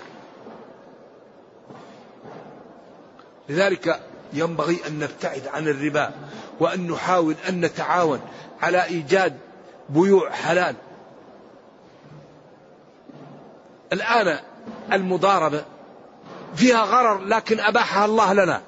لذلك 3.49 3.99
ينبغي 4.33 4.79
أن 4.88 4.99
نبتعد 4.99 5.47
عن 5.47 5.67
الربا 5.67 6.12
وأن 6.59 6.88
نحاول 6.88 7.36
أن 7.49 7.62
نتعاون 7.62 8.21
على 8.62 8.86
إيجاد 8.86 9.38
بيوع 9.89 10.31
حلال. 10.31 10.75
الآن 13.93 14.39
المضاربة 14.93 15.65
فيها 16.55 16.83
غرر 16.83 17.25
لكن 17.25 17.59
أباحها 17.59 18.05
الله 18.05 18.33
لنا. 18.33 18.61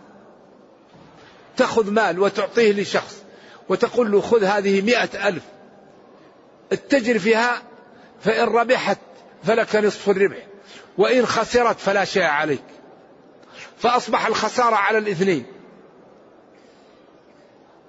تأخذ 1.57 1.91
مال 1.91 2.19
وتعطيه 2.19 2.81
لشخص 2.81 3.15
وتقول 3.69 4.11
له 4.11 4.21
خذ 4.21 4.43
هذه 4.43 4.81
مئة 4.81 5.27
ألف. 5.27 5.43
اتجر 6.71 7.19
فيها 7.19 7.61
فإن 8.21 8.47
ربحت 8.47 8.97
فلك 9.43 9.75
نصف 9.75 10.09
الربح 10.09 10.47
وإن 10.97 11.25
خسرت 11.25 11.79
فلا 11.79 12.05
شيء 12.05 12.23
عليك. 12.23 12.63
فأصبح 13.77 14.25
الخسارة 14.25 14.75
على 14.75 14.97
الاثنين. 14.97 15.45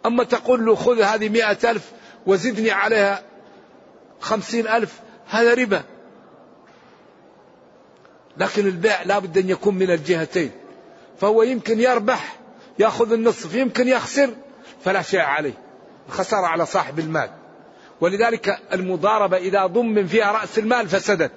أما 0.07 0.25
تقول 0.25 0.67
له 0.67 0.75
خذ 0.75 1.01
هذه 1.01 1.29
مئة 1.29 1.71
ألف 1.71 1.91
وزدني 2.27 2.71
عليها 2.71 3.23
خمسين 4.21 4.69
ألف 4.69 5.01
هذا 5.29 5.55
ربا. 5.55 5.83
لكن 8.39 8.67
البيع 8.67 9.03
لا 9.03 9.19
بد 9.19 9.39
أن 9.39 9.51
يكون 9.51 9.75
من 9.75 9.91
الجهتين. 9.91 10.51
فهو 11.21 11.43
يمكن 11.43 11.81
يربح 11.81 12.37
يأخذ 12.79 13.13
النصف 13.13 13.55
يمكن 13.55 13.89
يخسر 13.89 14.31
فلا 14.85 15.03
شيء 15.03 15.21
عليه. 15.21 15.55
الخسارة 16.09 16.47
على 16.47 16.67
صاحب 16.67 16.99
المال. 16.99 17.31
ولذلك 18.01 18.59
المضاربة 18.73 19.37
إذا 19.37 19.67
ضمن 19.67 20.07
فيها 20.07 20.33
رأس 20.33 20.59
المال 20.59 20.89
فسدت. 20.89 21.31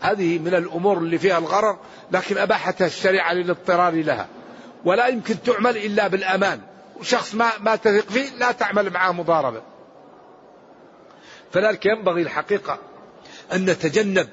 هذه 0.00 0.38
من 0.38 0.54
الأمور 0.54 0.98
اللي 0.98 1.18
فيها 1.18 1.38
الغرر 1.38 1.78
لكن 2.12 2.38
أباحتها 2.38 2.86
الشريعة 2.86 3.32
للاضطرار 3.32 3.94
لها. 3.94 4.28
ولا 4.84 5.06
يمكن 5.06 5.42
تعمل 5.42 5.76
إلا 5.76 6.08
بالأمان. 6.08 6.60
وشخص 7.00 7.34
ما, 7.34 7.50
ما 7.60 7.76
تثق 7.76 8.10
فيه 8.10 8.30
لا 8.38 8.52
تعمل 8.52 8.90
معه 8.90 9.12
مضاربة. 9.12 9.62
فذلك 11.52 11.86
ينبغي 11.86 12.22
الحقيقة 12.22 12.78
أن 13.52 13.64
نتجنب 13.64 14.28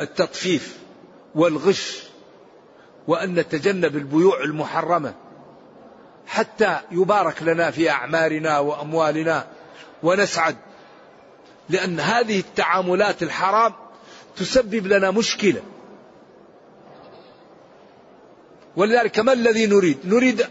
التطفيف 0.00 0.78
والغش 1.34 2.02
وأن 3.06 3.34
نتجنب 3.34 3.96
البيوع 3.96 4.42
المحرمة 4.42 5.14
حتى 6.26 6.78
يبارك 6.90 7.42
لنا 7.42 7.70
في 7.70 7.90
أعمارنا 7.90 8.58
وأموالنا 8.58 9.46
ونسعد 10.02 10.56
لأن 11.68 12.00
هذه 12.00 12.40
التعاملات 12.40 13.22
الحرام 13.22 13.72
تسبب 14.36 14.86
لنا 14.86 15.10
مشكلة. 15.10 15.62
ولذلك 18.76 19.18
ما 19.18 19.32
الذي 19.32 19.66
نريد؟ 19.66 19.98
نريد 20.04 20.46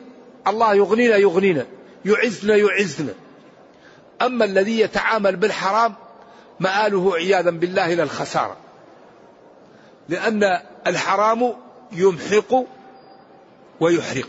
الله 0.48 0.74
يغنينا 0.74 1.16
يغنينا 1.16 1.66
يعزنا 2.06 2.56
يعزنا. 2.56 3.14
أما 4.22 4.46
الذي 4.46 4.80
يتعامل 4.80 5.36
بالحرام 5.36 5.96
مآله 6.60 7.16
عياذا 7.16 7.50
بالله 7.50 7.94
إلى 7.94 8.04
الخسارة. 8.04 8.65
لأن 10.10 10.60
الحرام 10.88 11.54
يمحق 11.92 12.64
ويحرق. 13.80 14.28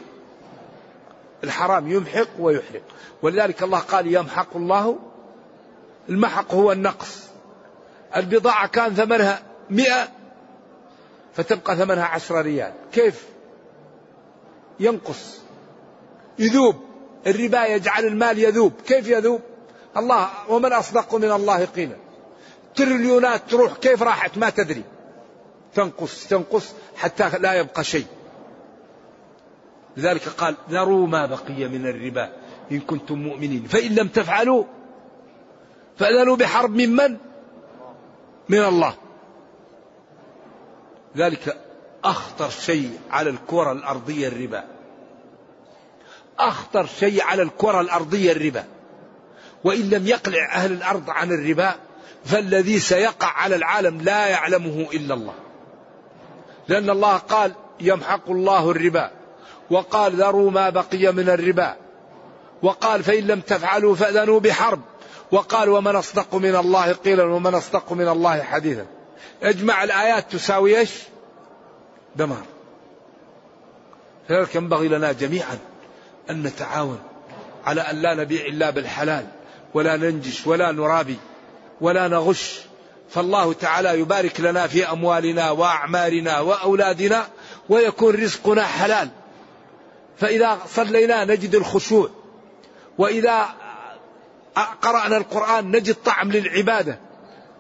الحرام 1.45 1.91
يمحق 1.91 2.29
ويحرق. 2.39 2.83
ولذلك 3.23 3.62
الله 3.62 3.79
قال 3.79 4.15
يمحق 4.15 4.57
الله. 4.57 4.99
المحق 6.09 6.55
هو 6.55 6.73
النقص. 6.73 7.27
البضاعة 8.17 8.67
كان 8.67 8.95
ثمنها 8.95 9.43
مئة 9.71 10.09
فتبقى 11.35 11.77
ثمنها 11.77 12.05
عشرة 12.05 12.41
ريال. 12.41 12.73
كيف؟ 12.93 13.27
ينقص. 14.81 15.41
يذوب. 16.39 16.77
الربا 17.27 17.67
يجعل 17.67 18.05
المال 18.05 18.39
يذوب. 18.39 18.73
كيف 18.87 19.09
يذوب؟ 19.09 19.41
الله 19.97 20.29
ومن 20.49 20.73
أصدق 20.73 21.15
من 21.15 21.33
الله 21.33 21.65
قيلا. 21.65 21.97
تريليونات 22.75 23.43
تروح 23.51 23.73
كيف 23.73 24.03
راحت؟ 24.03 24.39
ما 24.39 24.51
تدري. 24.51 24.85
تنقص 25.75 26.27
تنقص 26.27 26.73
حتى 26.97 27.39
لا 27.39 27.55
يبقى 27.55 27.85
شيء. 27.85 28.07
لذلك 29.97 30.29
قال 30.29 30.55
ذروا 30.71 31.07
ما 31.07 31.27
بقي 31.27 31.69
من 31.69 31.87
الربا 31.87 32.33
إن 32.73 32.81
كنتم 32.81 33.19
مؤمنين. 33.19 33.65
فإن 33.65 33.95
لم 33.95 34.09
تفعلوا 34.09 34.65
فأذنوا 35.99 36.37
بحرب 36.37 36.71
من 36.71 36.97
من؟ 36.97 37.17
من 38.49 38.59
الله. 38.59 38.95
ذلك 41.17 41.57
أخطر 42.05 42.51
شيء 42.51 42.99
على 43.11 43.31
الكرة 43.31 43.73
الأرضية 43.73 44.29
الربا. 44.29 44.65
أخطر 46.39 46.87
شيء 46.87 47.23
على 47.23 47.43
الكرة 47.43 47.81
الأرضية 47.81 48.33
الربا. 48.33 48.65
وإن 49.65 49.91
لم 49.91 50.07
يقلع 50.07 50.55
أهل 50.55 50.73
الأرض 50.73 51.11
عن 51.11 51.33
الربا 51.33 51.75
فالذي 52.25 52.79
سيقع 52.79 53.27
على 53.27 53.57
العالم 53.57 54.01
لا 54.01 54.27
يعلمه 54.27 54.87
إلا 54.93 55.15
الله. 55.15 55.35
لأن 56.69 56.91
الله 56.91 57.17
قال 57.17 57.53
يمحق 57.81 58.31
الله 58.31 58.71
الربا 58.71 59.11
وقال 59.71 60.13
ذروا 60.13 60.51
ما 60.51 60.71
بقي 60.71 61.13
من 61.13 61.29
الربا 61.29 61.77
وقال 62.63 63.03
فإن 63.03 63.27
لم 63.27 63.41
تفعلوا 63.41 63.95
فأذنوا 63.95 64.41
بحرب 64.41 64.81
وقال 65.33 65.69
ومن 65.69 65.97
أصدق 65.97 66.35
من 66.35 66.57
الله 66.57 66.93
قيلا 66.93 67.25
ومن 67.25 67.55
أصدق 67.55 67.93
من 67.93 68.09
الله 68.09 68.43
حديثا. 68.43 68.87
أجمع 69.43 69.85
الآيات 69.85 70.33
تساوي 70.33 70.79
إيش؟ 70.79 70.91
دمار. 72.17 72.43
لذلك 74.31 74.55
ينبغي 74.55 74.89
لنا 74.89 75.13
جميعا 75.13 75.59
أن 76.31 76.43
نتعاون 76.43 76.99
على 77.65 77.81
أن 77.81 77.97
لا 77.97 78.15
نبيع 78.15 78.47
إلا 78.47 78.71
بالحلال 78.71 79.27
ولا 79.75 79.97
ننجش 79.97 80.47
ولا 80.47 80.73
نرابي 80.73 81.17
ولا 81.81 82.09
نغش. 82.09 82.61
فالله 83.11 83.53
تعالى 83.53 84.01
يبارك 84.01 84.40
لنا 84.40 84.66
في 84.66 84.90
أموالنا 84.90 85.51
وأعمارنا 85.51 86.40
وأولادنا 86.40 87.27
ويكون 87.69 88.14
رزقنا 88.14 88.62
حلال. 88.62 89.09
فإذا 90.19 90.59
صلينا 90.69 91.25
نجد 91.25 91.55
الخشوع 91.55 92.11
وإذا 92.99 93.47
قرأنا 94.83 95.16
القرآن 95.16 95.71
نجد 95.77 95.95
طعم 96.05 96.33
للعبادة. 96.33 96.99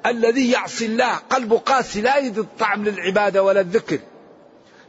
الذي 0.06 0.50
يعصي 0.50 0.86
الله 0.86 1.14
قلبه 1.14 1.58
قاسي 1.58 2.00
لا 2.00 2.16
يجد 2.16 2.46
طعم 2.58 2.84
للعبادة 2.84 3.42
ولا 3.42 3.60
الذكر. 3.60 3.98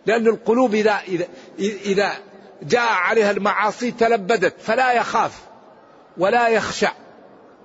لأن 0.05 0.27
القلوب 0.27 0.75
إذا, 0.75 0.99
إذا, 1.07 1.27
إذا 1.59 2.13
جاء 2.61 2.91
عليها 2.91 3.31
المعاصي 3.31 3.91
تلبدت 3.91 4.53
فلا 4.61 4.93
يخاف 4.93 5.31
ولا 6.17 6.47
يخشع 6.47 6.91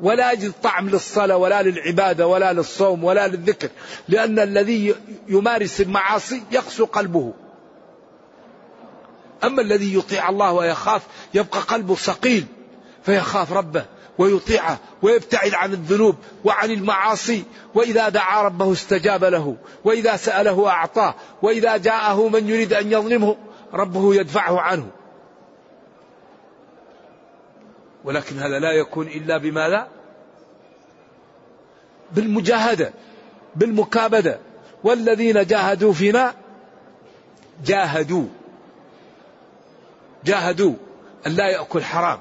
ولا 0.02 0.32
يجد 0.32 0.52
طعم 0.62 0.88
للصلاة 0.88 1.36
ولا 1.36 1.62
للعبادة 1.62 2.26
ولا 2.26 2.52
للصوم 2.52 3.04
ولا 3.04 3.28
للذكر 3.28 3.68
لأن 4.08 4.38
الذي 4.38 4.94
يمارس 5.28 5.80
المعاصي 5.80 6.42
يقسو 6.50 6.84
قلبه. 6.84 7.32
أما 9.44 9.62
الذي 9.62 9.94
يطيع 9.98 10.28
الله 10.28 10.52
ويخاف 10.52 11.02
يبقى 11.34 11.60
قلبه 11.60 11.94
ثقيل 11.94 12.46
فيخاف 13.02 13.52
ربه 13.52 13.84
ويطيعه 14.18 14.78
ويبتعد 15.02 15.54
عن 15.54 15.72
الذنوب 15.72 16.16
وعن 16.44 16.70
المعاصي 16.70 17.44
وإذا 17.74 18.08
دعا 18.08 18.42
ربه 18.42 18.72
استجاب 18.72 19.24
له 19.24 19.56
وإذا 19.84 20.16
سأله 20.16 20.68
أعطاه 20.68 21.14
وإذا 21.42 21.76
جاءه 21.76 22.28
من 22.28 22.48
يريد 22.48 22.72
أن 22.72 22.92
يظلمه 22.92 23.36
ربه 23.72 24.14
يدفعه 24.14 24.60
عنه. 24.60 24.90
ولكن 28.04 28.38
هذا 28.38 28.58
لا 28.58 28.72
يكون 28.72 29.06
إلا 29.06 29.36
بماذا؟ 29.36 29.88
بالمجاهدة 32.12 32.92
بالمكابدة. 33.56 34.38
والذين 34.84 35.46
جاهدوا 35.46 35.92
فينا 35.92 36.34
جاهدوا. 37.64 38.26
جاهدوا 40.24 40.74
أن 41.26 41.32
لا 41.32 41.48
يأكل 41.48 41.84
حرام. 41.84 42.18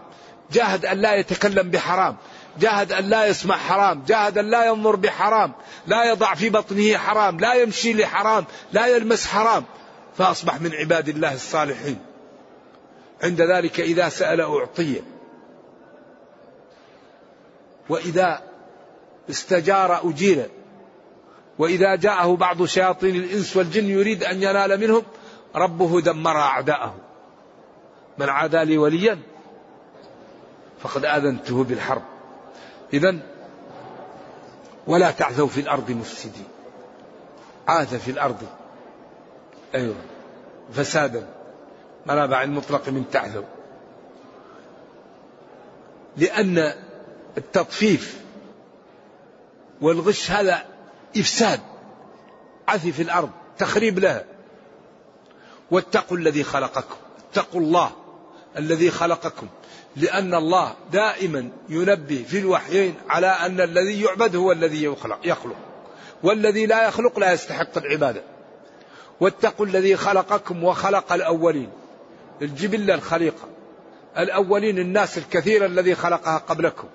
جاهد 0.51 0.85
أن 0.85 0.97
لا 0.97 1.15
يتكلم 1.15 1.69
بحرام. 1.69 2.17
جاهد 2.59 2.91
أن 2.91 3.03
لا 3.03 3.25
يسمع 3.25 3.57
حرام. 3.57 4.03
جاهد 4.07 4.37
أن 4.37 4.49
لا 4.49 4.65
ينظر 4.65 4.95
بحرام. 4.95 5.51
لا 5.87 6.03
يضع 6.03 6.33
في 6.33 6.49
بطنه 6.49 6.97
حرام. 6.97 7.39
لا 7.39 7.53
يمشي 7.53 7.93
لحرام. 7.93 8.45
لا 8.73 8.87
يلمس 8.87 9.27
حرام. 9.27 9.63
فأصبح 10.17 10.61
من 10.61 10.73
عباد 10.73 11.09
الله 11.09 11.33
الصالحين. 11.33 11.99
عند 13.23 13.41
ذلك 13.41 13.79
إذا 13.79 14.09
سأل 14.09 14.41
أعطي. 14.41 15.01
وإذا 17.91 18.41
استجار 19.29 20.09
أجير 20.09 20.49
وإذا 21.59 21.95
جاءه 21.95 22.35
بعض 22.35 22.65
شياطين 22.65 23.15
الإنس 23.15 23.57
والجن 23.57 23.85
يريد 23.85 24.23
أن 24.23 24.43
ينال 24.43 24.79
منهم 24.79 25.03
ربه 25.55 26.01
دمر 26.01 26.37
أعداءه. 26.37 26.95
من 28.17 28.29
عادى 28.29 28.63
لي 28.63 28.77
وليا 28.77 29.19
فقد 30.79 31.05
آذنته 31.05 31.63
بالحرب. 31.63 32.01
إذا 32.93 33.15
ولا 34.87 35.11
تعثوا 35.11 35.47
في 35.47 35.59
الأرض 35.59 35.91
مفسدين. 35.91 36.47
عاث 37.67 37.95
في 37.95 38.11
الأرض. 38.11 38.43
أيوة. 39.75 39.95
فسادا. 40.73 41.27
منابع 42.05 42.43
المطلق 42.43 42.89
من 42.89 43.05
تعثوا. 43.11 43.43
لأن 46.17 46.73
التطفيف 47.37 48.21
والغش 49.81 50.31
هذا 50.31 50.65
إفساد 51.17 51.59
عثي 52.67 52.91
في 52.91 53.01
الأرض 53.01 53.29
تخريب 53.57 53.99
لها. 53.99 54.25
واتقوا 55.71 56.17
الذي 56.17 56.43
خلقكم 56.43 56.95
اتقوا 57.29 57.61
الله 57.61 57.91
الذي 58.57 58.91
خلقكم 58.91 59.47
لأن 59.95 60.33
الله 60.33 60.75
دائما 60.91 61.49
ينبه 61.69 62.25
في 62.27 62.39
الوحيين 62.39 62.95
على 63.09 63.27
أن 63.27 63.61
الذي 63.61 64.01
يعبد 64.01 64.35
هو 64.35 64.51
الذي 64.51 64.83
يخلق, 64.83 65.19
يخلق. 65.23 65.55
والذي 66.23 66.65
لا 66.65 66.87
يخلق 66.87 67.19
لا 67.19 67.33
يستحق 67.33 67.77
العبادة. 67.77 68.23
واتقوا 69.19 69.65
الذي 69.65 69.97
خلقكم 69.97 70.63
وخلق 70.63 71.13
الأولين 71.13 71.69
الجبلة 72.41 72.93
الخليقة 72.95 73.49
الأولين 74.17 74.79
الناس 74.79 75.17
الكثير 75.17 75.65
الذي 75.65 75.95
خلقها 75.95 76.37
قبلكم. 76.37 76.87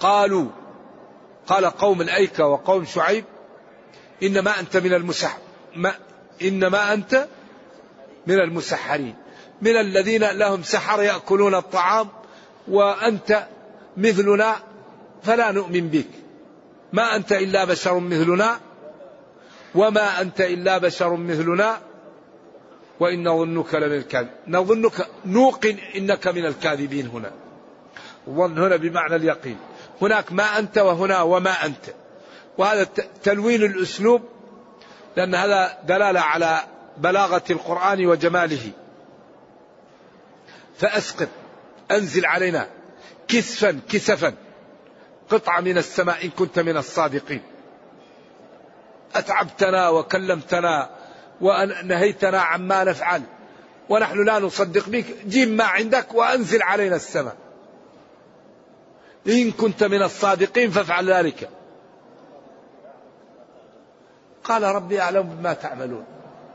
قالوا 0.00 0.48
قال 1.46 1.66
قوم 1.66 2.00
الأيكة 2.00 2.46
وقوم 2.46 2.84
شعيب 2.84 3.24
إنما 4.22 4.60
أنت 4.60 4.76
من 4.76 4.94
المسح 4.94 5.38
ما 5.76 5.94
إنما 6.42 6.92
أنت 6.92 7.28
من 8.26 8.34
المسحرين. 8.34 9.14
من 9.62 9.76
الذين 9.76 10.24
لهم 10.24 10.62
سحر 10.62 11.02
يأكلون 11.02 11.54
الطعام 11.54 12.08
وأنت 12.68 13.46
مثلنا 13.96 14.56
فلا 15.22 15.52
نؤمن 15.52 15.88
بك. 15.88 16.06
ما 16.92 17.16
أنت 17.16 17.32
إلا 17.32 17.64
بشر 17.64 17.98
مثلنا 17.98 18.60
وما 19.74 20.20
أنت 20.20 20.40
إلا 20.40 20.78
بشر 20.78 21.16
مثلنا 21.16 21.80
وإن 23.00 23.28
نظنك 23.28 23.74
لمن 23.74 23.96
الكاذب 23.96 24.30
نظنك 24.46 25.06
نوقن 25.26 25.76
إنك 25.96 26.28
من 26.28 26.46
الكاذبين 26.46 27.06
هنا. 27.06 27.30
الظن 28.28 28.58
هنا 28.58 28.76
بمعنى 28.76 29.16
اليقين. 29.16 29.56
هناك 30.02 30.32
ما 30.32 30.58
أنت 30.58 30.78
وهنا 30.78 31.22
وما 31.22 31.64
أنت. 31.64 31.84
وهذا 32.58 32.84
تلوين 33.22 33.62
الأسلوب 33.62 34.22
لأن 35.16 35.34
هذا 35.34 35.78
دلالة 35.84 36.20
على 36.20 36.60
بلاغة 36.96 37.42
القرآن 37.50 38.06
وجماله. 38.06 38.70
فأسقط 40.78 41.28
أنزل 41.90 42.26
علينا 42.26 42.68
كسفا 43.28 43.80
كسفا. 43.88 44.34
قطعة 45.30 45.60
من 45.60 45.78
السماء 45.78 46.24
إن 46.24 46.30
كنت 46.30 46.58
من 46.58 46.76
الصادقين. 46.76 47.42
أتعبتنا 49.14 49.88
وكلمتنا 49.88 50.90
ونهيتنا 51.40 52.40
عما 52.40 52.84
نفعل. 52.84 53.22
ونحن 53.88 54.24
لا 54.24 54.38
نصدق 54.38 54.88
بك. 54.88 55.04
جيب 55.26 55.48
ما 55.48 55.64
عندك 55.64 56.14
وأنزل 56.14 56.62
علينا 56.62 56.96
السماء. 56.96 57.36
إن 59.28 59.50
كنت 59.50 59.84
من 59.84 60.02
الصادقين 60.02 60.70
فافعل 60.70 61.12
ذلك. 61.12 61.50
قال 64.44 64.62
ربي 64.62 65.00
أعلم 65.00 65.22
بما 65.22 65.52
تعملون. 65.52 66.04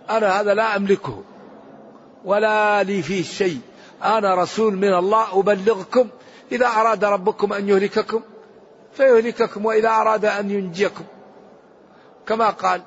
أنا 0.10 0.42
هذا 0.42 0.54
لا 0.54 0.76
أملكه. 0.76 1.24
ولا 2.26 2.84
لي 2.84 3.02
فيه 3.02 3.24
شيء. 3.24 3.62
أنا 4.04 4.36
رسول 4.36 4.76
من 4.76 4.94
الله 4.94 5.40
أبلغكم. 5.40 6.08
إذا 6.52 6.68
أراد 6.68 7.06
ربكم 7.06 7.54
أن 7.54 7.70
يهلككم 7.70 8.22
فيهلككم. 8.94 9.66
وإذا 9.66 9.90
أراد 9.90 10.26
أن 10.26 10.52
ينجيكم. 10.52 11.04
كما 12.28 12.50
قال 12.50 12.82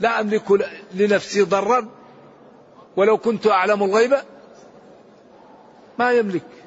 لا 0.00 0.20
أملك 0.20 0.68
لنفسي 0.94 1.42
ضرا. 1.42 1.88
ولو 2.96 3.18
كنت 3.18 3.46
أعلم 3.46 3.82
الغيب 3.82 4.16
ما 5.98 6.12
يملك. 6.12 6.57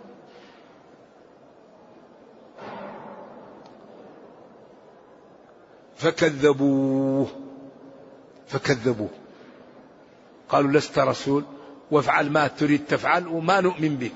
فكذبوه. 6.02 7.28
فكذبوه. 8.48 9.10
قالوا 10.50 10.72
لست 10.72 11.00
رسول 11.00 11.44
وافعل 11.92 12.30
ما 12.30 12.48
تريد 12.48 12.86
تفعل 12.86 13.28
وما 13.28 13.62
نؤمن 13.62 13.96
بك. 13.96 14.14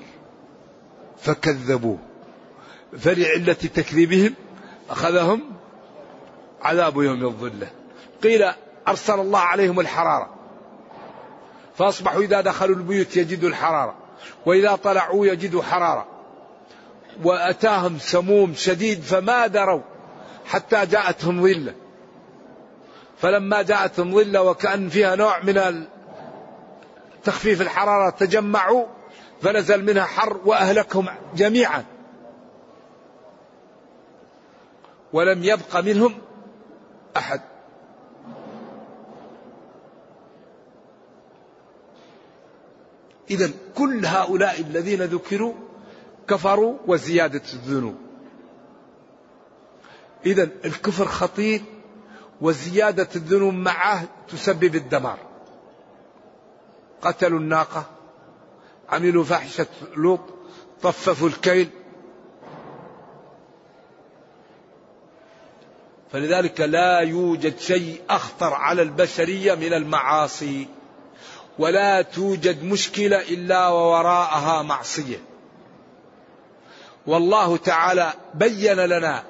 فكذبوه. 1.18 1.98
فلعلة 2.98 3.52
تكذيبهم 3.52 4.34
أخذهم 4.90 5.42
عذاب 6.62 6.96
يوم 6.96 7.24
الظلة 7.24 7.70
قيل 8.22 8.52
أرسل 8.88 9.20
الله 9.20 9.38
عليهم 9.38 9.80
الحرارة. 9.80 10.34
فأصبحوا 11.78 12.22
إذا 12.22 12.40
دخلوا 12.40 12.76
البيوت 12.76 13.16
يجدوا 13.16 13.48
الحرارة 13.48 13.94
وإذا 14.46 14.76
طلعوا 14.76 15.26
يجدوا 15.26 15.62
حرارة. 15.62 16.06
وأتاهم 17.24 17.98
سموم 17.98 18.54
شديد 18.54 19.00
فما 19.00 19.46
دروا. 19.46 19.95
حتى 20.46 20.86
جاءتهم 20.86 21.42
ظلة. 21.42 21.74
فلما 23.18 23.62
جاءتهم 23.62 24.14
ظلة 24.14 24.42
وكأن 24.42 24.88
فيها 24.88 25.16
نوع 25.16 25.42
من 25.42 25.84
تخفيف 27.24 27.60
الحرارة 27.60 28.10
تجمعوا 28.10 28.86
فنزل 29.42 29.84
منها 29.84 30.04
حر 30.04 30.40
وأهلكهم 30.44 31.08
جميعا. 31.34 31.84
ولم 35.12 35.44
يبق 35.44 35.76
منهم 35.76 36.18
أحد. 37.16 37.40
إذا 43.30 43.50
كل 43.74 44.06
هؤلاء 44.06 44.60
الذين 44.60 45.02
ذكروا 45.02 45.54
كفروا 46.28 46.76
وزيادة 46.86 47.42
الذنوب. 47.52 48.05
إذا 50.26 50.48
الكفر 50.64 51.06
خطير 51.06 51.62
وزيادة 52.40 53.08
الذنوب 53.16 53.54
معه 53.54 54.04
تسبب 54.28 54.74
الدمار. 54.74 55.18
قتلوا 57.02 57.38
الناقة 57.38 57.84
عملوا 58.88 59.24
فاحشة 59.24 59.66
لوط 59.96 60.20
طففوا 60.82 61.28
الكيل. 61.28 61.70
فلذلك 66.12 66.60
لا 66.60 67.00
يوجد 67.00 67.58
شيء 67.58 68.00
أخطر 68.10 68.54
على 68.54 68.82
البشرية 68.82 69.54
من 69.54 69.72
المعاصي 69.72 70.68
ولا 71.58 72.02
توجد 72.02 72.64
مشكلة 72.64 73.20
إلا 73.20 73.68
ووراءها 73.68 74.62
معصية. 74.62 75.18
والله 77.06 77.56
تعالى 77.56 78.12
بين 78.34 78.76
لنا 78.76 79.24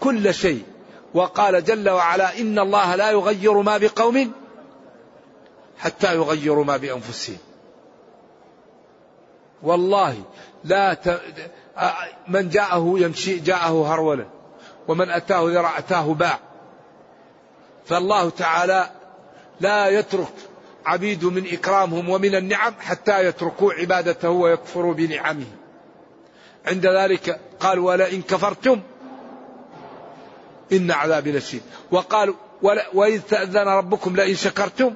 كل 0.00 0.34
شيء. 0.34 0.62
وقال 1.14 1.64
جل 1.64 1.90
وعلا 1.90 2.38
إن 2.38 2.58
الله 2.58 2.94
لا 2.94 3.10
يغير 3.10 3.62
ما 3.62 3.78
بقوم 3.78 4.32
حتى 5.78 6.14
يغيروا 6.14 6.64
ما 6.64 6.76
بأنفسهم. 6.76 7.38
والله 9.62 10.22
لا 10.64 10.94
ت... 10.94 11.20
من 12.28 12.48
جاءه 12.48 12.94
يمشي 12.96 13.38
جاءه 13.38 13.94
هرولا 13.94 14.26
ومن 14.88 15.10
أتاه 15.10 15.42
ذرع 15.42 15.78
أتاه 15.78 16.14
باع. 16.14 16.38
فالله 17.86 18.30
تعالى 18.30 18.90
لا 19.60 19.88
يترك 19.88 20.34
عبيد 20.86 21.24
من 21.24 21.46
إكرامهم 21.52 22.08
ومن 22.08 22.34
النعم 22.34 22.74
حتى 22.80 23.24
يتركوا 23.24 23.72
عبادته 23.72 24.30
ويكفروا 24.30 24.94
بنعمه. 24.94 25.46
عند 26.66 26.86
ذلك 26.86 27.40
قال 27.60 27.78
ولئن 27.78 28.22
كفرتم 28.22 28.80
إن 30.72 30.90
عذابي 30.90 31.32
لشديد. 31.32 31.62
وقال 31.90 32.34
وإذ 32.94 33.20
تأذن 33.20 33.68
ربكم 33.68 34.16
لئن 34.16 34.34
شكرتم 34.34 34.94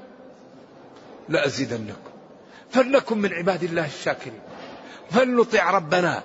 لأزيدنكم. 1.29 2.13
فلنكن 2.71 3.19
من 3.19 3.33
عباد 3.33 3.63
الله 3.63 3.87
الشاكرين. 3.87 4.41
فلنطع 5.11 5.71
ربنا 5.71 6.23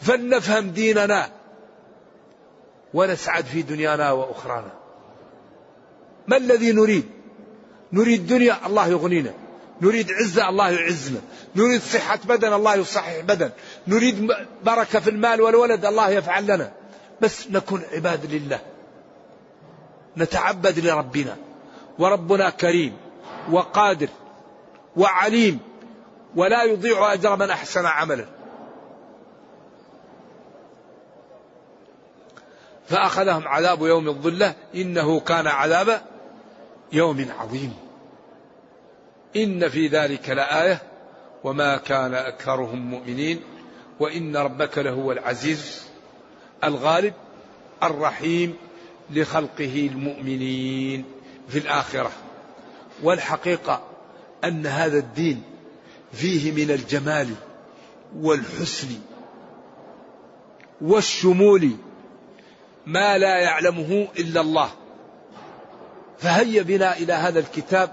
فلنفهم 0.00 0.70
ديننا 0.70 1.30
ونسعد 2.94 3.44
في 3.44 3.62
دنيانا 3.62 4.12
وأخرانا. 4.12 4.72
ما 6.28 6.36
الذي 6.36 6.72
نريد؟ 6.72 7.04
نريد 7.92 8.26
دنيا 8.26 8.66
الله 8.66 8.88
يغنينا. 8.88 9.34
نريد 9.80 10.12
عزة 10.12 10.48
الله 10.48 10.70
يعزنا. 10.70 11.20
نريد 11.56 11.80
صحة 11.80 12.18
بدن 12.24 12.52
الله 12.52 12.74
يصحح 12.74 13.20
بدن 13.20 13.50
نريد 13.86 14.32
بركة 14.64 15.00
في 15.00 15.10
المال 15.10 15.40
والولد 15.40 15.84
الله 15.84 16.10
يفعل 16.10 16.44
لنا. 16.44 16.72
بس 17.20 17.50
نكون 17.50 17.82
عباد 17.92 18.34
لله. 18.34 18.60
نتعبد 20.16 20.78
لربنا. 20.78 21.36
وربنا 21.98 22.50
كريم 22.50 22.96
وقادر 23.50 24.08
وعليم 24.96 25.58
ولا 26.36 26.62
يضيع 26.62 27.12
أجر 27.12 27.36
من 27.36 27.50
أحسن 27.50 27.86
عملا. 27.86 28.26
فأخذهم 32.88 33.48
عذاب 33.48 33.82
يوم 33.82 34.08
الظلة. 34.08 34.54
إنه 34.74 35.20
كان 35.20 35.46
عذاب 35.46 36.02
يوم 36.92 37.26
عظيم. 37.38 37.76
إن 39.36 39.68
في 39.68 39.86
ذلك 39.86 40.30
لآية. 40.30 40.82
وما 41.44 41.76
كان 41.76 42.14
أكثرهم 42.14 42.90
مؤمنين. 42.90 43.40
وإن 44.00 44.36
ربك 44.36 44.78
لهو 44.78 45.12
العزيز 45.12 45.86
الغالب 46.64 47.14
الرحيم. 47.82 48.56
لخلقه 49.10 49.88
المؤمنين 49.92 51.04
في 51.48 51.58
الآخرة 51.58 52.10
والحقيقة 53.02 53.82
أن 54.44 54.66
هذا 54.66 54.98
الدين 54.98 55.42
فيه 56.12 56.52
من 56.52 56.70
الجمال 56.70 57.28
والحسن 58.16 58.88
والشمول 60.80 61.70
ما 62.86 63.18
لا 63.18 63.38
يعلمه 63.38 64.08
إلا 64.18 64.40
الله 64.40 64.70
فهيا 66.18 66.62
بنا 66.62 66.96
إلى 66.96 67.12
هذا 67.12 67.38
الكتاب 67.38 67.90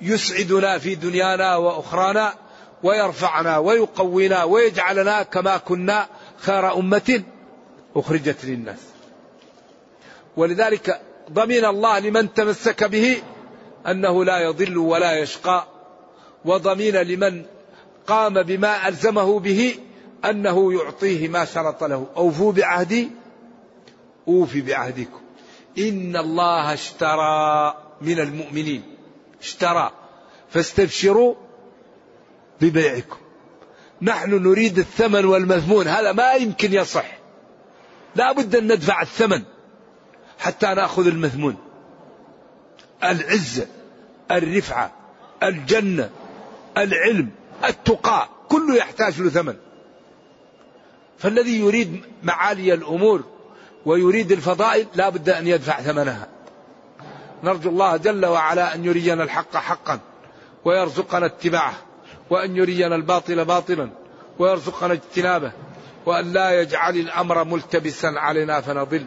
يسعدنا 0.00 0.78
في 0.78 0.94
دنيانا 0.94 1.56
وأخرانا 1.56 2.34
ويرفعنا 2.82 3.58
ويقوينا 3.58 4.44
ويجعلنا 4.44 5.22
كما 5.22 5.56
كنا 5.56 6.08
خير 6.38 6.76
أمة 6.78 7.22
أخرجت 7.96 8.44
للناس. 8.44 8.93
ولذلك 10.36 11.00
ضمن 11.32 11.64
الله 11.64 11.98
لمن 11.98 12.34
تمسك 12.34 12.84
به 12.84 13.22
أنه 13.86 14.24
لا 14.24 14.38
يضل 14.38 14.78
ولا 14.78 15.18
يشقى 15.18 15.66
وضمين 16.44 16.96
لمن 16.96 17.44
قام 18.06 18.42
بما 18.42 18.88
ألزمه 18.88 19.40
به 19.40 19.74
أنه 20.24 20.72
يعطيه 20.74 21.28
ما 21.28 21.44
شرط 21.44 21.84
له. 21.84 22.06
أوفوا 22.16 22.52
بعهدي 22.52 23.10
أوفي 24.28 24.60
بعهدكم. 24.60 25.20
إن 25.78 26.16
الله 26.16 26.72
اشترى 26.72 27.74
من 28.00 28.20
المؤمنين 28.20 28.82
اشترى. 29.42 29.90
فاستبشروا 30.50 31.34
ببيعكم. 32.60 33.16
نحن 34.02 34.30
نريد 34.30 34.78
الثمن 34.78 35.24
والمثمون 35.24 35.88
هذا 35.88 36.12
ما 36.12 36.32
يمكن 36.32 36.72
يصح. 36.72 37.18
لا 38.16 38.32
بد 38.32 38.56
أن 38.56 38.72
ندفع 38.72 39.02
الثمن. 39.02 39.42
حتى 40.44 40.66
نأخذ 40.66 41.06
المثمون. 41.06 41.56
العزة 43.04 43.66
الرفعة 44.30 44.92
الجنة 45.42 46.10
العلم 46.76 47.30
التقى 47.64 48.28
كله 48.48 48.76
يحتاج 48.76 49.20
له 49.20 49.30
ثمن. 49.30 49.56
فالذي 51.18 51.60
يريد 51.60 52.02
معالي 52.22 52.74
الأمور 52.74 53.24
ويريد 53.86 54.32
الفضائل 54.32 54.86
لا 54.94 55.08
بد 55.08 55.28
أن 55.28 55.46
يدفع 55.46 55.80
ثمنها. 55.80 56.28
نرجو 57.44 57.70
الله 57.70 57.96
جل 57.96 58.26
وعلا 58.26 58.74
أن 58.74 58.84
يرينا 58.84 59.22
الحق 59.22 59.56
حقا 59.56 60.00
ويرزقنا 60.64 61.26
اتباعه 61.26 61.74
وأن 62.30 62.56
يرينا 62.56 62.94
الباطل 62.94 63.44
باطلا 63.44 63.90
ويرزقنا 64.38 64.92
اجتنابه 64.92 65.52
وأن 66.06 66.32
لا 66.32 66.60
يجعل 66.60 66.96
الأمر 66.96 67.44
ملتبسا 67.44 68.06
علينا 68.06 68.60
فنضل. 68.60 69.06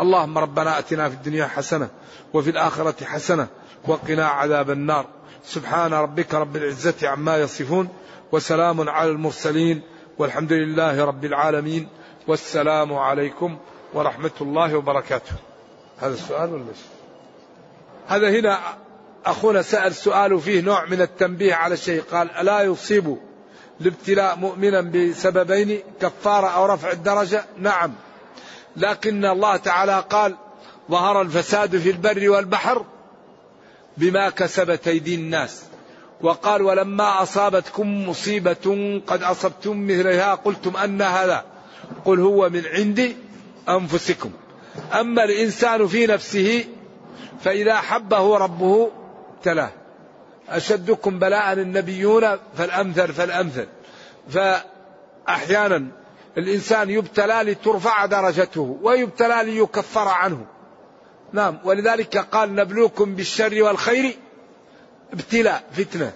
اللهم 0.00 0.38
ربنا 0.38 0.78
أتنا 0.78 1.08
في 1.08 1.14
الدنيا 1.14 1.46
حسنة 1.46 1.88
وفي 2.34 2.50
الآخرة 2.50 3.04
حسنة 3.04 3.46
وقنا 3.86 4.26
عذاب 4.26 4.70
النار. 4.70 5.06
سبحان 5.44 5.94
ربك 5.94 6.34
رب 6.34 6.56
العزة 6.56 7.08
عما 7.08 7.36
يصفون 7.36 7.88
وسلام 8.32 8.88
على 8.88 9.10
المرسلين 9.10 9.82
والحمد 10.18 10.52
لله 10.52 11.04
رب 11.04 11.24
العالمين. 11.24 11.88
والسلام 12.26 12.94
عليكم 12.94 13.58
ورحمة 13.94 14.30
الله 14.40 14.76
وبركاته. 14.76 15.32
هذا 15.98 16.14
السؤال 16.14 16.52
ولا 16.52 16.64
هذا 18.06 18.30
هنا 18.30 18.58
أخونا 19.26 19.62
سأل 19.62 19.94
سؤال 19.94 20.40
فيه 20.40 20.60
نوع 20.60 20.84
من 20.84 21.00
التنبيه 21.00 21.54
على 21.54 21.76
شيء. 21.76 22.02
قال 22.12 22.30
ألا 22.30 22.62
يصيب 22.62 23.18
الابتلاء 23.80 24.36
مؤمنا 24.36 24.80
بسببين 24.80 25.80
كفارة 26.00 26.46
أو 26.46 26.66
رفع 26.66 26.90
الدرجة؟ 26.90 27.44
نعم. 27.58 27.92
لكن 28.76 29.24
الله 29.24 29.56
تعالى 29.56 30.04
قال 30.10 30.36
ظهر 30.90 31.22
الفساد 31.22 31.78
في 31.78 31.90
البر 31.90 32.30
والبحر 32.30 32.84
بما 33.96 34.30
كسبت 34.30 34.88
أيدي 34.88 35.14
الناس. 35.14 35.62
وقال 36.20 36.62
ولما 36.62 37.22
أصابتكم 37.22 38.08
مصيبة 38.08 39.00
قد 39.06 39.22
أصبتم 39.22 39.86
مثلها 39.86 40.34
قلتم 40.34 40.76
أن 40.76 41.02
هذا 41.02 41.44
قل 42.04 42.20
هو 42.20 42.48
من 42.48 42.62
عند 42.66 43.16
أنفسكم. 43.68 44.30
أما 45.00 45.24
الإنسان 45.24 45.86
في 45.86 46.06
نفسه 46.06 46.64
فإذا 47.44 47.76
حبه 47.76 48.36
ربه 48.36 48.90
ابتلاه 49.36 49.70
أشدكم 50.48 51.18
بلاء 51.18 51.52
النبيون 51.52 52.38
فالأمثل 52.56 53.12
فالأمثل. 53.12 53.66
فأحيانا 54.30 55.86
الإنسان 56.38 56.90
يبتلى 56.90 57.42
لترفع 57.42 58.06
درجته 58.06 58.78
ويبتلى 58.82 59.42
ليكفر 59.44 60.08
عنه. 60.08 60.46
نعم 61.32 61.58
ولذلك 61.64 62.18
قال 62.18 62.54
نبلوكم 62.54 63.14
بالشر 63.14 63.62
والخير 63.62 64.16
ابتلاء 65.12 65.64
فتنة. 65.72 66.12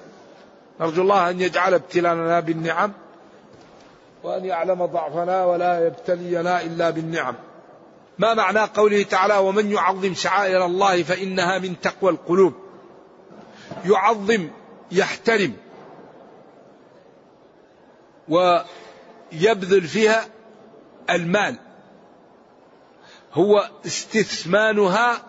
نرجو 0.81 1.03
الله 1.03 1.31
أن 1.31 1.41
يجعل 1.41 1.75
ابتلاءنا 1.75 2.41
بالنعم 2.41 2.93
وأن 4.23 4.45
يعلم 4.45 4.87
ضعفنا 4.87 5.45
ولا 5.45 5.87
يبتلينا 5.87 6.62
إلا 6.62 6.91
بالنعم. 6.91 7.35
ما 8.18 8.35
معنى 8.35 8.61
قوله 8.61 9.03
تعالى 9.03 9.37
ومن 9.37 9.70
يعظم 9.70 10.14
شعائر 10.14 10.64
الله 10.64 11.03
فإنها 11.03 11.59
من 11.59 11.81
تقوى 11.81 12.11
القلوب 12.11 12.55
يعظم 13.85 14.49
يحترم. 14.93 15.53
ويبذل 19.33 19.83
فيها 19.83 20.24
المال. 21.11 21.57
هو 23.33 23.70
استثمانها 23.87 25.22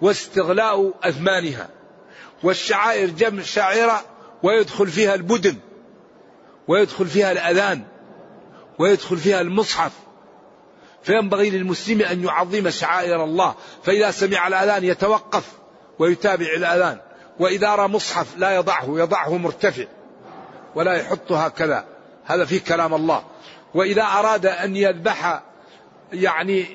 واستغلاء 0.00 0.92
أثمانها. 1.02 1.68
والشعائر 2.42 3.08
جمع 3.08 3.42
شاعرة 3.42 4.04
ويدخل 4.42 4.86
فيها 4.86 5.14
البدن 5.14 5.56
ويدخل 6.68 7.06
فيها 7.06 7.32
الأذان 7.32 7.82
ويدخل 8.78 9.16
فيها 9.16 9.40
المصحف. 9.40 9.92
فينبغي 11.02 11.50
للمسلم 11.50 12.02
أن 12.02 12.24
يعظم 12.24 12.70
شعائر 12.70 13.24
الله. 13.24 13.54
فإذا 13.82 14.10
سمع 14.10 14.48
الأذان 14.48 14.84
يتوقف 14.84 15.52
ويتابع 15.98 16.46
الأذان. 16.56 16.98
وإذا 17.38 17.74
رأى 17.74 17.88
مصحف 17.88 18.36
لا 18.36 18.56
يضعه 18.56 18.98
يضعه 18.98 19.36
مرتفع. 19.36 19.84
ولا 20.74 20.92
يحط 20.92 21.32
هكذا 21.32 21.95
هذا 22.26 22.44
في 22.44 22.58
كلام 22.60 22.94
الله. 22.94 23.24
وإذا 23.74 24.02
أراد 24.02 24.46
أن 24.46 24.76
يذبح 24.76 25.42
يعني 26.12 26.66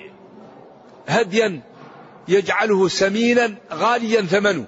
هديا 1.08 1.62
يجعله 2.28 2.88
سمينا 2.88 3.56
غاليا 3.74 4.22
ثمنه. 4.22 4.66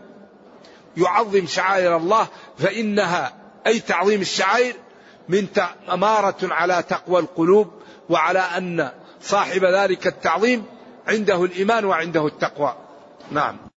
يعظم 0.98 1.48
شعائر 1.48 1.98
الله 1.98 2.28
فإنها 2.58 3.34
أي 3.68 3.80
تعظيم 3.80 4.22
الشعائر؟ 4.22 4.74
من 5.30 5.48
أمارة 5.92 6.36
على 6.44 6.84
تقوى 6.90 7.20
القلوب 7.20 7.72
وعلى 8.10 8.40
أن 8.40 8.90
صاحب 9.22 9.66
ذلك 9.66 10.08
التعظيم 10.08 10.64
عنده 11.08 11.44
الإيمان 11.44 11.86
وعنده 11.86 12.28
التقوى. 12.28 12.76
نعم. 13.32 13.73